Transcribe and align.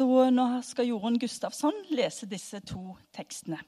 Så 0.00 0.30
nå 0.32 0.44
skal 0.64 0.86
Jorunn 0.88 1.18
Gustafsson 1.20 1.74
lese 1.92 2.24
disse 2.24 2.56
to 2.64 2.94
tekstene. 3.12 3.58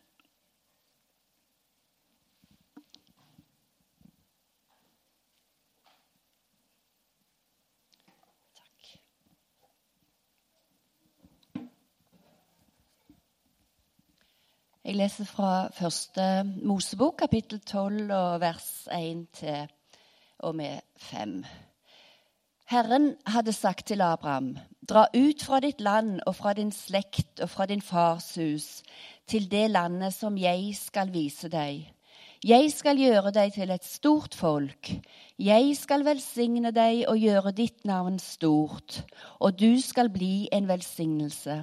Jeg 14.84 14.96
leser 14.96 15.28
fra 15.28 15.68
første 15.76 16.46
Mosebok, 16.64 17.18
kapittel 17.26 17.60
12, 17.60 18.08
og 18.08 18.40
vers 18.40 18.88
1 18.88 19.28
til 19.36 19.68
og 20.38 20.56
med 20.56 20.80
5. 20.96 21.44
Herren 22.72 23.16
hadde 23.26 23.52
sagt 23.52 23.90
til 23.90 24.00
Abraham, 24.00 24.54
dra 24.88 25.02
ut 25.12 25.42
fra 25.44 25.58
ditt 25.60 25.82
land 25.84 26.22
og 26.24 26.32
fra 26.38 26.54
din 26.56 26.70
slekt 26.72 27.42
og 27.44 27.50
fra 27.52 27.66
din 27.68 27.82
fars 27.84 28.30
hus, 28.40 28.68
til 29.28 29.44
det 29.50 29.66
landet 29.74 30.14
som 30.16 30.38
jeg 30.40 30.70
skal 30.78 31.12
vise 31.12 31.50
deg. 31.52 31.82
Jeg 32.40 32.70
skal 32.72 32.96
gjøre 32.96 33.34
deg 33.36 33.52
til 33.58 33.74
et 33.76 33.84
stort 33.84 34.32
folk. 34.34 34.88
Jeg 35.36 35.76
skal 35.76 36.06
velsigne 36.06 36.72
deg 36.72 37.04
og 37.12 37.20
gjøre 37.20 37.52
ditt 37.60 37.84
navn 37.84 38.16
stort, 38.18 39.02
og 39.36 39.60
du 39.60 39.76
skal 39.84 40.08
bli 40.08 40.48
en 40.48 40.72
velsignelse. 40.72 41.60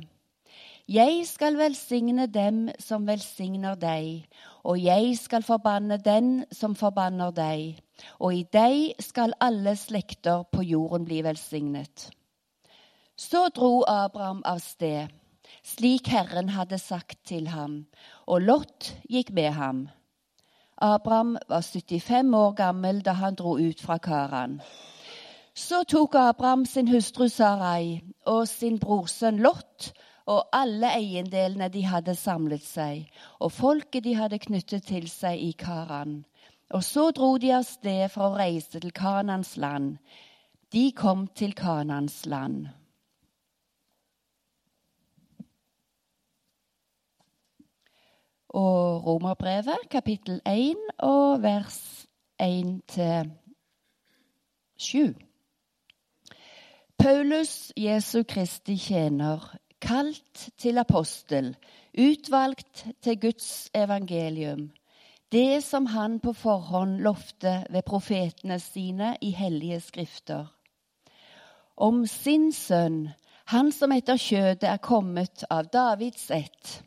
Jeg 0.90 1.26
skal 1.26 1.58
velsigne 1.58 2.30
dem 2.30 2.68
som 2.78 3.10
velsigner 3.10 3.82
deg, 3.82 4.30
og 4.64 4.80
jeg 4.84 5.18
skal 5.18 5.44
forbanne 5.44 5.98
den 5.98 6.46
som 6.52 6.76
forbanner 6.76 7.32
deg, 7.32 7.80
og 8.20 8.36
i 8.36 8.44
deg 8.54 9.00
skal 9.04 9.36
alle 9.42 9.76
slekter 9.80 10.44
på 10.52 10.64
jorden 10.64 11.06
bli 11.06 11.22
velsignet. 11.24 12.10
Så 13.20 13.50
dro 13.56 13.84
Abraham 13.88 14.42
av 14.48 14.62
sted, 14.64 15.08
slik 15.64 16.08
Herren 16.08 16.50
hadde 16.56 16.80
sagt 16.80 17.20
til 17.28 17.50
ham, 17.52 17.86
og 18.28 18.42
Lot 18.42 18.94
gikk 19.10 19.34
med 19.36 19.52
ham. 19.58 19.88
Abraham 20.82 21.38
var 21.50 21.62
75 21.62 22.36
år 22.36 22.54
gammel 22.56 23.02
da 23.04 23.18
han 23.20 23.36
dro 23.36 23.58
ut 23.60 23.82
fra 23.82 23.98
Karan. 23.98 24.62
Så 25.56 25.84
tok 25.84 26.16
Abraham 26.16 26.66
sin 26.66 26.88
hustru 26.88 27.28
Sarai 27.28 28.00
og 28.26 28.48
sin 28.48 28.80
brorsønn 28.80 29.42
Lot 29.44 29.92
og 30.30 30.50
alle 30.54 30.92
eiendelene 30.94 31.70
de 31.74 31.84
hadde 31.90 32.14
samlet 32.16 32.66
seg, 32.66 33.06
og 33.40 33.52
folket 33.52 34.06
de 34.06 34.16
hadde 34.18 34.38
knyttet 34.44 34.86
til 34.86 35.08
seg 35.10 35.42
i 35.42 35.52
Karan. 35.58 36.24
Og 36.70 36.84
så 36.86 37.10
dro 37.18 37.32
de 37.42 37.50
av 37.56 37.66
sted 37.66 38.06
for 38.14 38.30
å 38.30 38.38
reise 38.38 38.78
til 38.78 38.92
Kanans 38.94 39.56
land. 39.58 39.96
De 40.70 40.92
kom 40.94 41.26
til 41.34 41.56
Kanans 41.58 42.22
land. 42.30 42.68
Og 48.50 49.06
Romerbrevet, 49.06 49.90
kapittel 49.90 50.42
1 50.46 50.78
og 51.06 51.42
vers 51.42 52.06
1 52.42 52.82
til 52.90 53.32
7. 54.78 55.14
Paulus, 56.98 57.74
Jesu 57.78 58.24
Kristi 58.24 58.78
tjener, 58.78 59.58
kalt 59.82 60.50
til 60.60 60.78
apostel, 60.78 61.54
utvalgt 61.98 62.86
til 63.04 63.20
Guds 63.20 63.70
evangelium, 63.76 64.70
det 65.32 65.64
som 65.64 65.86
han 65.86 66.20
på 66.20 66.34
forhånd 66.34 67.00
lovte 67.06 67.64
ved 67.70 67.86
profetene 67.86 68.60
sine 68.60 69.16
i 69.22 69.32
hellige 69.32 69.80
skrifter. 69.80 70.46
Om 71.78 72.06
sin 72.08 72.52
sønn, 72.52 73.10
han 73.46 73.72
som 73.72 73.94
etter 73.96 74.18
kjødet 74.20 74.68
er 74.70 74.82
kommet 74.84 75.46
av 75.50 75.70
Davids 75.74 76.30
ett, 76.32 76.82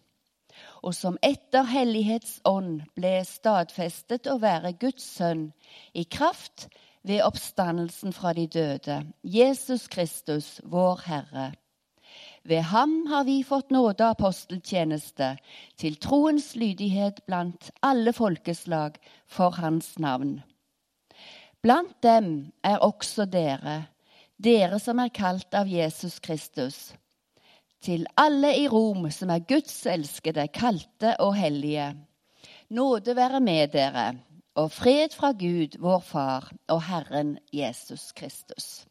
og 0.82 0.94
som 0.94 1.16
etter 1.22 1.64
hellighetsånd 1.70 2.82
ble 2.98 3.14
stadfestet 3.26 4.26
å 4.26 4.38
være 4.42 4.74
Guds 4.78 5.06
sønn 5.16 5.48
i 5.94 6.04
kraft 6.04 6.68
ved 7.06 7.22
oppstandelsen 7.22 8.12
fra 8.14 8.34
de 8.34 8.46
døde, 8.46 9.00
Jesus 9.22 9.88
Kristus, 9.90 10.60
vår 10.64 11.02
Herre 11.06 11.52
ved 12.44 12.62
ham 12.72 13.06
har 13.06 13.24
vi 13.24 13.42
fått 13.46 13.70
nåde 13.70 14.04
og 14.04 14.16
aposteltjeneste 14.16 15.36
til 15.78 15.98
troens 16.02 16.52
lydighet 16.58 17.22
blant 17.26 17.70
alle 17.82 18.12
folkeslag 18.12 18.98
for 19.26 19.54
hans 19.62 19.94
navn. 20.02 20.40
Blant 21.62 21.94
dem 22.02 22.52
er 22.66 22.82
også 22.82 23.28
dere, 23.30 23.84
dere 24.42 24.80
som 24.82 24.98
er 24.98 25.12
kalt 25.14 25.54
av 25.54 25.70
Jesus 25.70 26.18
Kristus. 26.18 26.90
Til 27.82 28.06
alle 28.18 28.52
i 28.58 28.66
Rom 28.70 29.08
som 29.10 29.30
er 29.30 29.46
Guds 29.46 29.84
elskede, 29.86 30.48
kalte 30.54 31.14
og 31.22 31.36
hellige. 31.38 31.92
Nåde 32.70 33.14
være 33.18 33.40
med 33.42 33.74
dere, 33.74 34.12
og 34.54 34.70
fred 34.74 35.14
fra 35.14 35.32
Gud, 35.32 35.78
vår 35.78 36.00
Far, 36.00 36.50
og 36.68 36.82
Herren 36.82 37.38
Jesus 37.52 38.12
Kristus. 38.12 38.86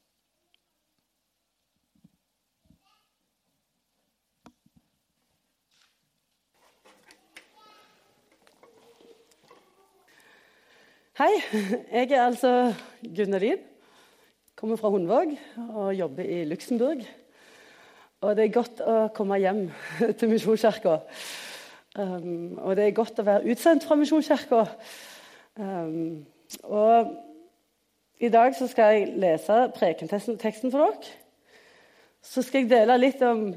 Hei, 11.19 11.41
jeg 11.91 12.11
er 12.11 12.21
altså 12.23 12.73
Gunnelin. 13.03 13.57
Kommer 14.55 14.77
fra 14.79 14.87
Hundvåg 14.89 15.33
og 15.75 15.93
jobber 15.93 16.23
i 16.23 16.45
Luxembourg. 16.45 17.01
Og 18.21 18.35
det 18.37 18.45
er 18.45 18.53
godt 18.55 18.79
å 18.79 18.93
komme 19.11 19.35
hjem 19.43 19.65
til 20.21 20.31
Misjonskirka. 20.31 20.93
Um, 21.99 22.55
og 22.63 22.79
det 22.79 22.85
er 22.85 22.95
godt 22.95 23.19
å 23.19 23.25
være 23.27 23.51
utsendt 23.51 23.83
fra 23.83 23.97
Misjonskirka. 23.99 24.61
Um, 25.59 26.23
og 26.63 27.11
i 28.23 28.31
dag 28.31 28.55
så 28.55 28.71
skal 28.71 28.95
jeg 28.95 29.11
lese 29.19 29.59
prekenteksten 29.75 30.71
for 30.71 30.79
dere. 30.79 31.11
Så 32.23 32.45
skal 32.47 32.63
jeg 32.63 32.71
dele 32.71 33.01
litt 33.01 33.19
om 33.27 33.49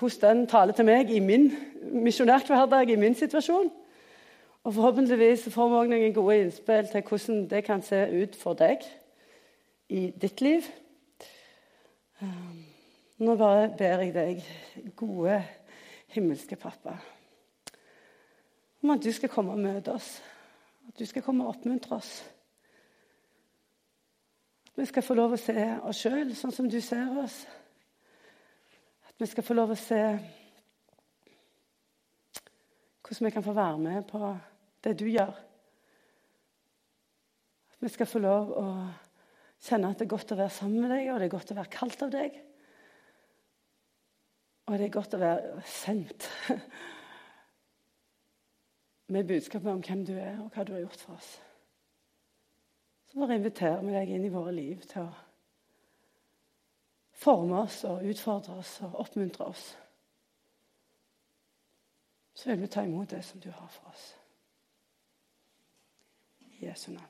hvordan 0.00 0.46
den 0.46 0.48
taler 0.48 0.72
til 0.72 0.88
meg 0.88 1.12
i 1.12 1.20
min 1.20 1.50
misjonærhverdag, 1.92 2.88
i 2.88 3.00
min 3.04 3.20
situasjon. 3.20 3.68
Og 4.64 4.74
Forhåpentligvis 4.74 5.48
får 5.54 5.68
vi 5.68 5.74
også 5.74 5.90
noen 5.90 6.14
gode 6.14 6.36
innspill 6.38 6.88
til 6.88 7.02
hvordan 7.02 7.46
det 7.50 7.64
kan 7.64 7.82
se 7.82 7.98
ut 8.22 8.36
for 8.38 8.54
deg 8.54 8.84
i 9.90 10.10
ditt 10.22 10.40
liv. 10.40 10.68
Um, 12.22 12.60
nå 13.18 13.34
bare 13.36 13.72
ber 13.78 14.04
jeg 14.04 14.14
deg, 14.14 14.44
gode 14.96 15.40
himmelske 16.14 16.56
pappa, 16.56 16.94
om 18.82 18.90
at 18.94 19.02
du 19.02 19.10
skal 19.12 19.32
komme 19.32 19.52
og 19.52 19.58
møte 19.58 19.92
oss. 19.92 20.20
At 20.88 20.98
du 20.98 21.06
skal 21.06 21.22
komme 21.22 21.44
og 21.44 21.56
oppmuntre 21.56 21.96
oss. 21.96 22.12
At 24.66 24.78
vi 24.78 24.86
skal 24.86 25.02
få 25.02 25.14
lov 25.14 25.34
å 25.34 25.40
se 25.40 25.66
oss 25.82 26.04
sjøl 26.04 26.32
sånn 26.38 26.54
som 26.54 26.70
du 26.70 26.78
ser 26.80 27.10
oss. 27.22 27.42
At 29.10 29.18
vi 29.18 29.26
skal 29.30 29.46
få 29.46 29.58
lov 29.58 29.74
å 29.74 29.78
se 29.78 30.00
hvordan 33.02 33.26
vi 33.26 33.34
kan 33.34 33.44
få 33.44 33.52
være 33.52 33.78
med 33.78 34.02
på 34.08 34.32
det 34.82 34.94
du 34.98 35.06
gjør. 35.08 35.32
At 37.72 37.84
vi 37.84 37.90
skal 37.92 38.08
få 38.10 38.22
lov 38.22 38.52
å 38.58 38.66
kjenne 39.62 39.92
at 39.92 40.00
det 40.00 40.06
er 40.06 40.14
godt 40.14 40.34
å 40.34 40.38
være 40.38 40.54
sammen 40.54 40.82
med 40.84 40.94
deg, 40.94 41.12
og 41.12 41.20
det 41.20 41.28
er 41.28 41.36
godt 41.36 41.52
å 41.54 41.58
være 41.58 41.74
kalt 41.76 42.02
av 42.06 42.12
deg. 42.14 42.40
Og 44.70 44.78
det 44.78 44.86
er 44.86 44.94
godt 44.94 45.14
å 45.14 45.22
være 45.22 45.62
sendt 45.66 46.28
med 49.12 49.26
budskapet 49.28 49.72
om 49.72 49.82
hvem 49.82 50.04
du 50.06 50.14
er, 50.16 50.38
og 50.40 50.54
hva 50.54 50.64
du 50.64 50.72
har 50.76 50.84
gjort 50.84 51.02
for 51.02 51.18
oss. 51.18 51.32
Så 53.10 53.20
bare 53.20 53.36
inviterer 53.36 53.82
vi 53.84 53.92
deg 53.92 54.14
inn 54.14 54.24
i 54.24 54.32
våre 54.32 54.54
liv 54.56 54.86
til 54.88 55.04
å 55.04 55.10
forme 57.22 57.60
oss 57.66 57.82
og 57.84 58.06
utfordre 58.08 58.56
oss 58.62 58.78
og 58.86 58.96
oppmuntre 59.04 59.50
oss. 59.52 59.66
Så 62.32 62.48
vil 62.48 62.62
vi 62.62 62.70
ta 62.72 62.86
imot 62.86 63.12
det 63.12 63.20
som 63.26 63.42
du 63.42 63.50
har 63.52 63.68
for 63.68 63.92
oss. 63.92 64.06
Jesu 66.62 66.92
navn. 66.92 67.06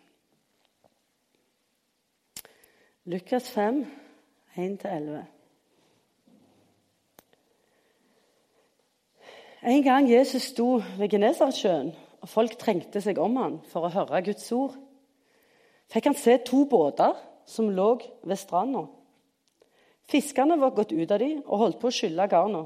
Lukas 3.04 3.50
5, 3.50 3.87
1-11. 4.56 5.25
En 9.62 9.82
gang 9.82 10.10
Jesus 10.10 10.43
sto 10.43 10.81
ved 10.99 11.08
Genesaretsjøen, 11.08 11.93
og 12.20 12.28
folk 12.28 12.54
trengte 12.58 13.02
seg 13.02 13.19
om 13.19 13.37
han 13.37 13.58
for 13.70 13.87
å 13.87 13.93
høre 13.93 14.22
Guds 14.26 14.46
ord, 14.54 14.76
fikk 15.90 16.08
han 16.08 16.19
se 16.19 16.38
to 16.46 16.64
båter 16.70 17.19
som 17.46 17.70
lå 17.75 17.96
ved 18.22 18.38
stranda. 18.38 18.87
Fiskerne 20.08 20.56
var 20.60 20.75
gått 20.78 20.94
ut 20.94 21.10
av 21.10 21.19
dem 21.19 21.43
og 21.44 21.58
holdt 21.66 21.82
på 21.82 21.90
å 21.90 21.94
skylle 21.94 22.31
garna. 22.31 22.64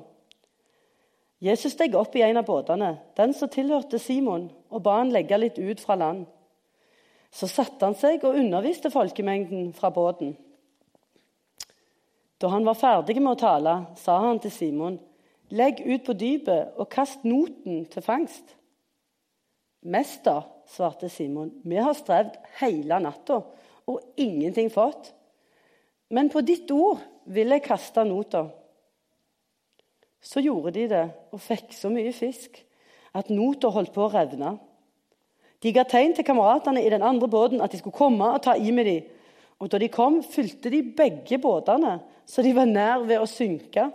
Jesus 1.40 1.74
steg 1.76 1.96
opp 1.96 2.14
i 2.16 2.24
en 2.24 2.40
av 2.40 2.46
båtene, 2.48 2.94
den 3.16 3.34
som 3.36 3.48
tilhørte 3.52 3.98
Simon, 4.00 4.48
og 4.70 4.82
ba 4.84 5.00
han 5.00 5.12
legge 5.12 5.36
litt 5.40 5.58
ut 5.58 5.80
fra 5.80 5.96
land. 6.00 6.24
Så 7.36 7.48
satte 7.50 7.84
han 7.84 7.96
seg 7.98 8.24
og 8.24 8.38
underviste 8.40 8.88
folkemengden 8.92 9.72
fra 9.76 9.90
båten. 9.92 10.32
Da 12.40 12.48
han 12.52 12.64
var 12.64 12.78
ferdig 12.80 13.18
med 13.20 13.34
å 13.34 13.40
tale, 13.40 13.74
sa 14.00 14.18
han 14.24 14.40
til 14.40 14.52
Simon, 14.52 14.98
legg 15.52 15.82
ut 15.84 16.04
på 16.06 16.16
dypet 16.16 16.76
og 16.80 16.88
kast 16.92 17.24
noten 17.28 17.84
til 17.92 18.04
fangst. 18.04 18.56
Mester, 19.86 20.42
svarte 20.66 21.08
Simon, 21.12 21.52
vi 21.64 21.78
har 21.78 21.94
strevd 21.96 22.38
hele 22.60 22.98
natta 23.04 23.42
og 23.86 24.20
ingenting 24.20 24.72
fått. 24.72 25.12
Men 26.10 26.30
på 26.32 26.42
ditt 26.46 26.70
ord 26.74 27.02
vil 27.30 27.52
jeg 27.54 27.64
kaste 27.66 28.04
nota. 28.06 28.46
Så 30.22 30.42
gjorde 30.42 30.74
de 30.74 30.86
det 30.90 31.04
og 31.34 31.42
fikk 31.42 31.74
så 31.76 31.90
mye 31.92 32.12
fisk 32.16 32.58
at 33.16 33.30
nota 33.32 33.70
holdt 33.72 33.94
på 33.94 34.04
å 34.06 34.12
revne. 34.12 34.56
De 35.62 35.72
ga 35.72 35.86
tegn 35.88 36.14
til 36.14 36.26
kameratene 36.26 36.82
i 36.84 36.90
den 36.92 37.02
andre 37.02 37.28
båten 37.28 37.62
at 37.64 37.72
de 37.72 37.80
skulle 37.80 37.96
komme 37.96 38.28
og 38.28 38.42
ta 38.44 38.56
i 38.56 38.70
med 38.70 38.84
dem. 38.84 39.12
Og 39.58 39.70
da 39.72 39.78
de 39.80 39.88
kom, 39.88 40.20
fylte 40.22 40.70
de 40.70 40.82
begge 40.96 41.38
båtene, 41.40 42.00
så 42.28 42.42
de 42.44 42.52
var 42.56 42.68
nær 42.68 43.06
ved 43.08 43.22
å 43.22 43.30
synke. 43.30 43.86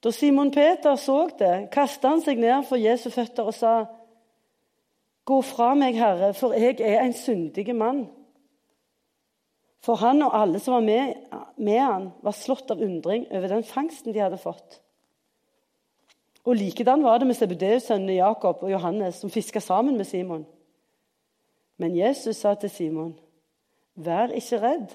Da 0.00 0.12
Simon 0.12 0.50
Peter 0.54 0.96
så 0.96 1.26
det, 1.38 1.68
kastet 1.74 2.08
han 2.08 2.22
seg 2.24 2.40
ned 2.40 2.64
for 2.68 2.80
Jesu 2.80 3.10
føtter 3.10 3.48
og 3.48 3.54
sa, 3.54 3.86
'Gå 5.26 5.40
fra 5.42 5.74
meg, 5.74 5.96
Herre, 5.98 6.34
for 6.34 6.54
jeg 6.54 6.80
er 6.80 7.00
en 7.02 7.12
syndig 7.12 7.74
mann.' 7.74 8.06
For 9.82 9.94
han 9.94 10.22
og 10.22 10.34
alle 10.34 10.58
som 10.58 10.74
var 10.74 10.80
med, 10.80 11.14
med 11.56 11.78
han, 11.78 12.12
var 12.22 12.34
slått 12.34 12.70
av 12.70 12.80
undring 12.82 13.26
over 13.30 13.48
den 13.48 13.64
fangsten 13.64 14.14
de 14.14 14.22
hadde 14.22 14.38
fått. 14.38 14.80
Og 16.46 16.54
Likedan 16.54 17.02
var 17.02 17.18
det 17.18 17.26
med 17.26 17.34
Sebedeus' 17.34 17.88
sønnene 17.88 18.20
Jakob 18.20 18.62
og 18.62 18.70
Johannes, 18.70 19.14
som 19.18 19.30
fiska 19.30 19.60
sammen 19.60 19.96
med 19.96 20.06
Simon. 20.06 20.46
Men 21.76 21.96
Jesus 21.96 22.36
sa 22.36 22.54
til 22.54 22.70
Simon, 22.70 23.18
'Vær 23.96 24.30
ikke 24.30 24.60
redd. 24.62 24.94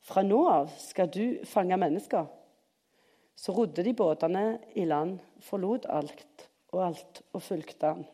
Fra 0.00 0.22
nå 0.22 0.48
av 0.48 0.70
skal 0.78 1.08
du 1.08 1.44
fange 1.44 1.76
mennesker.' 1.76 2.26
Så 3.36 3.52
rodde 3.52 3.84
de 3.84 3.94
båtene 3.94 4.58
i 4.74 4.84
land, 4.84 5.18
forlot 5.40 5.86
alt 5.88 6.48
og 6.72 6.86
alt 6.86 7.22
og 7.32 7.42
fulgte 7.42 7.86
han. 7.86 8.06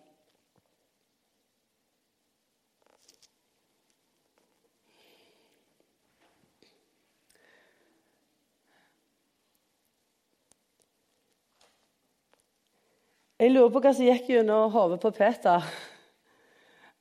Jeg 13.36 13.50
lurer 13.52 13.68
på 13.68 13.80
hva 13.84 13.90
som 13.92 14.06
gikk 14.06 14.30
gjennom 14.30 14.70
hodet 14.72 14.96
på 15.02 15.10
Peter 15.12 15.64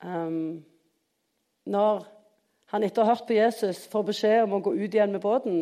um, 0.03 0.57
når 1.71 2.01
han 2.73 2.83
etter 2.83 2.99
å 2.99 3.05
ha 3.05 3.13
hørt 3.13 3.23
på 3.29 3.37
Jesus 3.37 3.85
får 3.87 4.03
beskjed 4.09 4.41
om 4.43 4.57
å 4.57 4.59
gå 4.65 4.73
ut 4.75 4.97
igjen 4.97 5.13
med 5.13 5.23
båten 5.23 5.61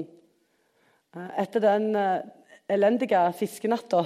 uh, 1.13 1.27
etter 1.43 1.61
den 1.61 1.91
uh, 1.93 2.25
elendige 2.65 3.21
fiskenatta. 3.37 4.01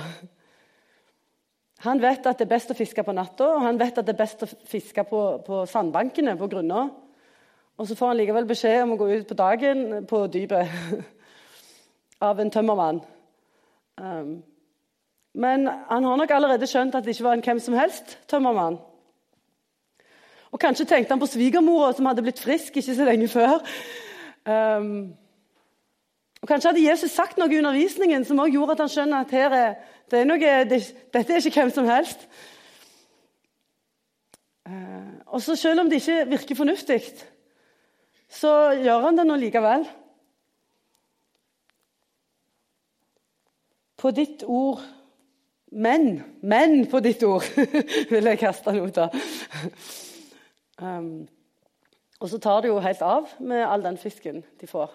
Han 1.86 2.04
vet 2.04 2.28
at 2.28 2.44
det 2.44 2.50
er 2.50 2.52
best 2.58 2.76
å 2.76 2.78
fiske 2.82 3.08
på 3.08 3.16
natta, 3.16 3.48
og 3.54 3.64
han 3.64 3.80
vet 3.80 4.04
at 4.04 4.10
det 4.10 4.18
er 4.18 4.20
best 4.26 4.44
å 4.44 4.52
fiske 4.68 5.08
på, 5.08 5.24
på 5.48 5.62
sandbankene 5.72 6.36
på 6.36 6.52
grunna. 6.52 6.84
Og 7.80 7.88
så 7.88 7.96
får 7.96 8.12
han 8.12 8.20
likevel 8.20 8.52
beskjed 8.52 8.82
om 8.84 8.98
å 8.98 9.00
gå 9.06 9.08
ut 9.14 9.32
på 9.32 9.40
dagen 9.40 10.04
på 10.12 10.26
dypet 10.36 10.76
av 12.28 12.44
en 12.44 12.52
tømmermann. 12.52 13.04
Um, 14.04 14.36
men 15.38 15.68
han 15.68 16.04
har 16.04 16.18
nok 16.18 16.32
allerede 16.34 16.68
skjønt 16.68 16.96
at 16.98 17.06
det 17.06 17.14
ikke 17.14 17.28
var 17.28 17.38
en 17.38 17.44
hvem 17.46 17.60
som 17.62 17.76
helst 17.78 18.18
tømmermann. 18.30 18.80
Og 20.52 20.60
Kanskje 20.60 20.88
tenkte 20.90 21.14
han 21.14 21.22
på 21.22 21.30
svigermora 21.30 21.92
som 21.94 22.08
hadde 22.10 22.24
blitt 22.26 22.42
frisk 22.42 22.80
ikke 22.80 22.96
så 22.96 23.06
lenge 23.06 23.28
før. 23.30 23.60
Um, 24.48 25.14
og 26.42 26.50
Kanskje 26.50 26.72
hadde 26.72 26.88
Jesus 26.88 27.14
sagt 27.14 27.38
noe 27.38 27.52
i 27.54 27.60
undervisningen 27.60 28.26
som 28.26 28.42
også 28.42 28.56
gjorde 28.56 28.78
at 28.78 28.84
han 28.86 28.94
skjønner 28.96 29.28
at 29.28 29.38
er, 29.38 29.78
det 30.10 30.24
er 30.24 30.28
noe, 30.32 30.52
det, 30.72 30.82
dette 31.14 31.36
er 31.36 31.46
ikke 31.46 31.62
hvem 31.62 31.76
som 31.78 31.92
helst. 31.92 32.26
Uh, 34.66 35.22
og 35.28 35.46
så 35.46 35.56
Selv 35.56 35.86
om 35.86 35.90
det 35.90 36.02
ikke 36.02 36.30
virker 36.34 36.62
fornuftig, 36.64 37.02
så 38.28 38.74
gjør 38.82 39.06
han 39.06 39.22
det 39.22 39.30
nå 39.30 39.38
likevel. 39.38 39.86
På 43.98 44.10
ditt 44.12 44.42
ord 44.48 44.82
men, 45.72 46.24
men 46.42 46.86
på 46.88 47.00
ditt 47.04 47.24
ord 47.28 47.44
vil 48.12 48.30
jeg 48.32 48.40
kaste 48.40 48.72
nota. 48.76 49.10
Um, 50.80 51.28
og 52.18 52.32
så 52.32 52.40
tar 52.42 52.64
det 52.64 52.72
jo 52.72 52.80
helt 52.82 53.04
av 53.06 53.30
med 53.44 53.66
all 53.66 53.84
den 53.84 54.00
fisken 54.00 54.42
de 54.62 54.70
får. 54.70 54.94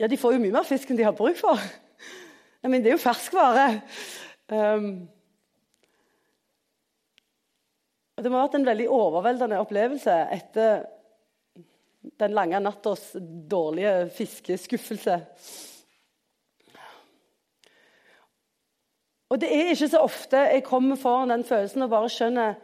Ja, 0.00 0.08
de 0.08 0.18
får 0.18 0.34
jo 0.34 0.42
mye 0.42 0.54
mer 0.54 0.66
fisk 0.66 0.90
enn 0.90 0.98
de 0.98 1.06
har 1.06 1.16
bruk 1.16 1.36
for. 1.38 1.60
Men 2.64 2.80
det 2.80 2.92
er 2.92 2.96
jo 2.96 3.02
ferskvare. 3.02 3.66
Um, 4.50 5.08
og 8.16 8.24
det 8.24 8.32
må 8.32 8.40
ha 8.40 8.46
vært 8.48 8.58
en 8.58 8.68
veldig 8.68 8.88
overveldende 8.92 9.60
opplevelse 9.62 10.16
etter 10.34 10.82
den 12.20 12.34
lange 12.36 12.58
nattas 12.60 13.10
dårlige 13.48 14.08
fiskeskuffelse. 14.16 15.20
Og 19.30 19.40
det 19.40 19.50
er 19.54 19.70
ikke 19.70 19.88
så 19.88 19.98
ofte 20.02 20.38
jeg 20.38 20.64
kommer 20.66 20.96
foran 20.96 21.30
den 21.30 21.44
følelsen 21.44 21.82
og 21.82 21.90
bare 21.90 22.08
skjønner 22.10 22.54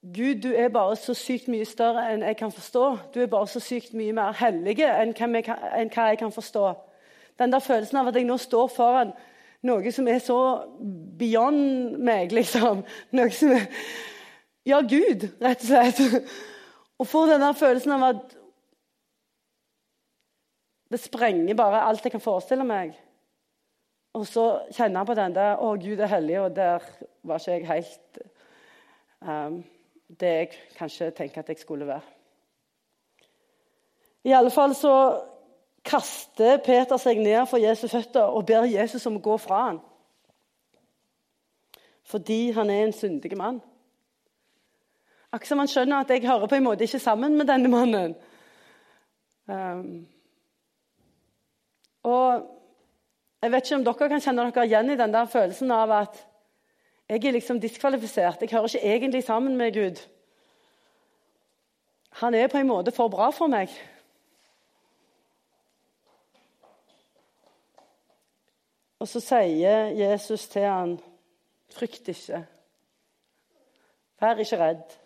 Gud, 0.00 0.40
du 0.42 0.52
er 0.56 0.68
bare 0.72 0.96
så 0.96 1.14
sykt 1.14 1.48
mye 1.52 1.66
større 1.68 2.06
enn 2.08 2.22
jeg 2.24 2.36
kan 2.38 2.52
forstå. 2.52 2.84
Du 3.14 3.18
er 3.20 3.26
bare 3.28 3.48
så 3.50 3.60
sykt 3.60 3.92
mye 3.92 4.14
mer 4.16 4.32
hellig 4.38 4.78
enn, 4.80 5.12
hva 5.12 6.06
jeg 6.08 6.18
kan 6.22 6.32
forstå. 6.32 6.70
Den 7.38 7.52
der 7.52 7.60
følelsen 7.60 7.98
av 8.00 8.08
at 8.08 8.16
jeg 8.16 8.24
nå 8.24 8.38
står 8.40 8.70
foran 8.72 9.12
noe 9.68 9.92
som 9.92 10.08
er 10.08 10.22
så 10.24 10.38
beyond 11.20 11.98
meg, 12.00 12.32
liksom. 12.32 12.80
Noe 13.12 13.34
som 13.34 13.52
er 13.58 13.68
Ja, 14.68 14.80
Gud, 14.80 15.24
rett 15.40 15.62
og 15.64 15.68
slett. 15.68 16.00
Og 17.00 17.06
får 17.08 17.30
den 17.34 17.44
der 17.44 17.56
følelsen 17.56 17.92
av 17.96 18.02
at 18.08 18.34
det 20.92 21.00
sprenger 21.00 21.56
bare 21.56 21.84
alt 21.84 22.04
jeg 22.04 22.12
kan 22.12 22.24
forestille 22.24 22.64
meg. 22.64 22.96
Og 24.12 24.26
så 24.26 24.44
kjenner 24.74 24.98
han 24.98 25.06
på 25.06 25.14
den 25.14 25.34
der 25.34 25.56
'Å, 25.56 25.74
Gud 25.76 26.00
er 26.00 26.06
hellig', 26.06 26.40
og 26.40 26.56
der 26.56 26.78
var 27.22 27.38
ikke 27.38 27.52
jeg 27.52 27.66
helt 27.66 28.18
um, 29.20 29.64
det 30.20 30.28
jeg 30.28 30.50
kanskje 30.78 31.10
tenker 31.10 31.38
at 31.38 31.48
jeg 31.48 31.58
skulle 31.58 31.86
være. 31.86 32.00
I 34.24 34.32
alle 34.32 34.50
fall 34.50 34.74
så 34.74 35.22
kaster 35.84 36.58
Peter 36.64 36.96
seg 36.96 37.18
ned 37.18 37.46
for 37.46 37.58
Jesus' 37.58 37.92
føtter 37.92 38.22
og 38.22 38.46
ber 38.46 38.64
Jesus 38.64 39.06
om 39.06 39.16
å 39.16 39.22
gå 39.24 39.36
fra 39.36 39.62
ham. 39.68 39.80
Fordi 42.02 42.50
han 42.50 42.70
er 42.70 42.84
en 42.84 42.92
syndig 42.92 43.36
mann. 43.36 43.60
Akkurat 45.32 45.48
som 45.48 45.58
han 45.58 45.68
skjønner 45.68 46.00
at 46.00 46.10
jeg 46.10 46.26
hører 46.26 46.46
på 46.46 46.54
en 46.54 46.64
måte 46.64 46.84
ikke 46.84 46.98
sammen 46.98 47.36
med 47.38 47.46
denne 47.46 47.68
mannen. 47.68 48.16
Um, 49.46 50.08
og 52.02 52.59
jeg 53.42 53.52
vet 53.52 53.66
ikke 53.66 53.76
om 53.76 53.84
dere 53.84 54.08
kan 54.12 54.20
kjenne 54.20 54.44
dere 54.50 54.66
igjen 54.68 54.90
i 54.92 54.98
den 55.00 55.12
der 55.14 55.28
følelsen 55.32 55.70
av 55.72 55.92
at 55.96 56.26
jeg 57.10 57.24
er 57.24 57.32
liksom 57.32 57.60
diskvalifisert. 57.60 58.42
Jeg 58.42 58.50
hører 58.52 58.68
ikke 58.68 58.86
egentlig 58.86 59.24
sammen 59.24 59.56
med 59.56 59.74
Gud. 59.74 60.02
Han 62.20 62.34
er 62.34 62.46
på 62.46 62.58
en 62.58 62.68
måte 62.68 62.92
for 62.92 63.08
bra 63.08 63.30
for 63.30 63.50
meg. 63.50 63.72
Og 69.00 69.08
så 69.08 69.20
sier 69.20 69.88
Jesus 69.96 70.48
til 70.48 70.62
han, 70.62 71.00
'Frykt 71.70 72.08
ikke. 72.08 72.46
Vær 74.20 74.36
ikke 74.36 74.58
redd. 74.58 74.96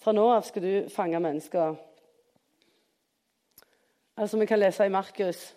Fra 0.00 0.12
nå 0.12 0.28
av 0.32 0.42
skal 0.42 0.62
du 0.62 0.88
fange 0.88 1.20
mennesker.' 1.20 1.76
Altså, 4.16 4.38
vi 4.38 4.46
kan 4.46 4.58
lese 4.58 4.84
i 4.84 4.88
Markus 4.88 5.54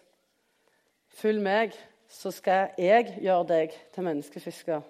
'Følg 1.16 1.42
meg, 1.42 1.72
så 2.08 2.32
skal 2.32 2.70
jeg 2.78 3.18
gjøre 3.22 3.48
deg 3.48 3.76
til 3.94 4.04
menneskefisker'. 4.04 4.82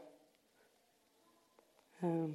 Ehm. 2.04 2.34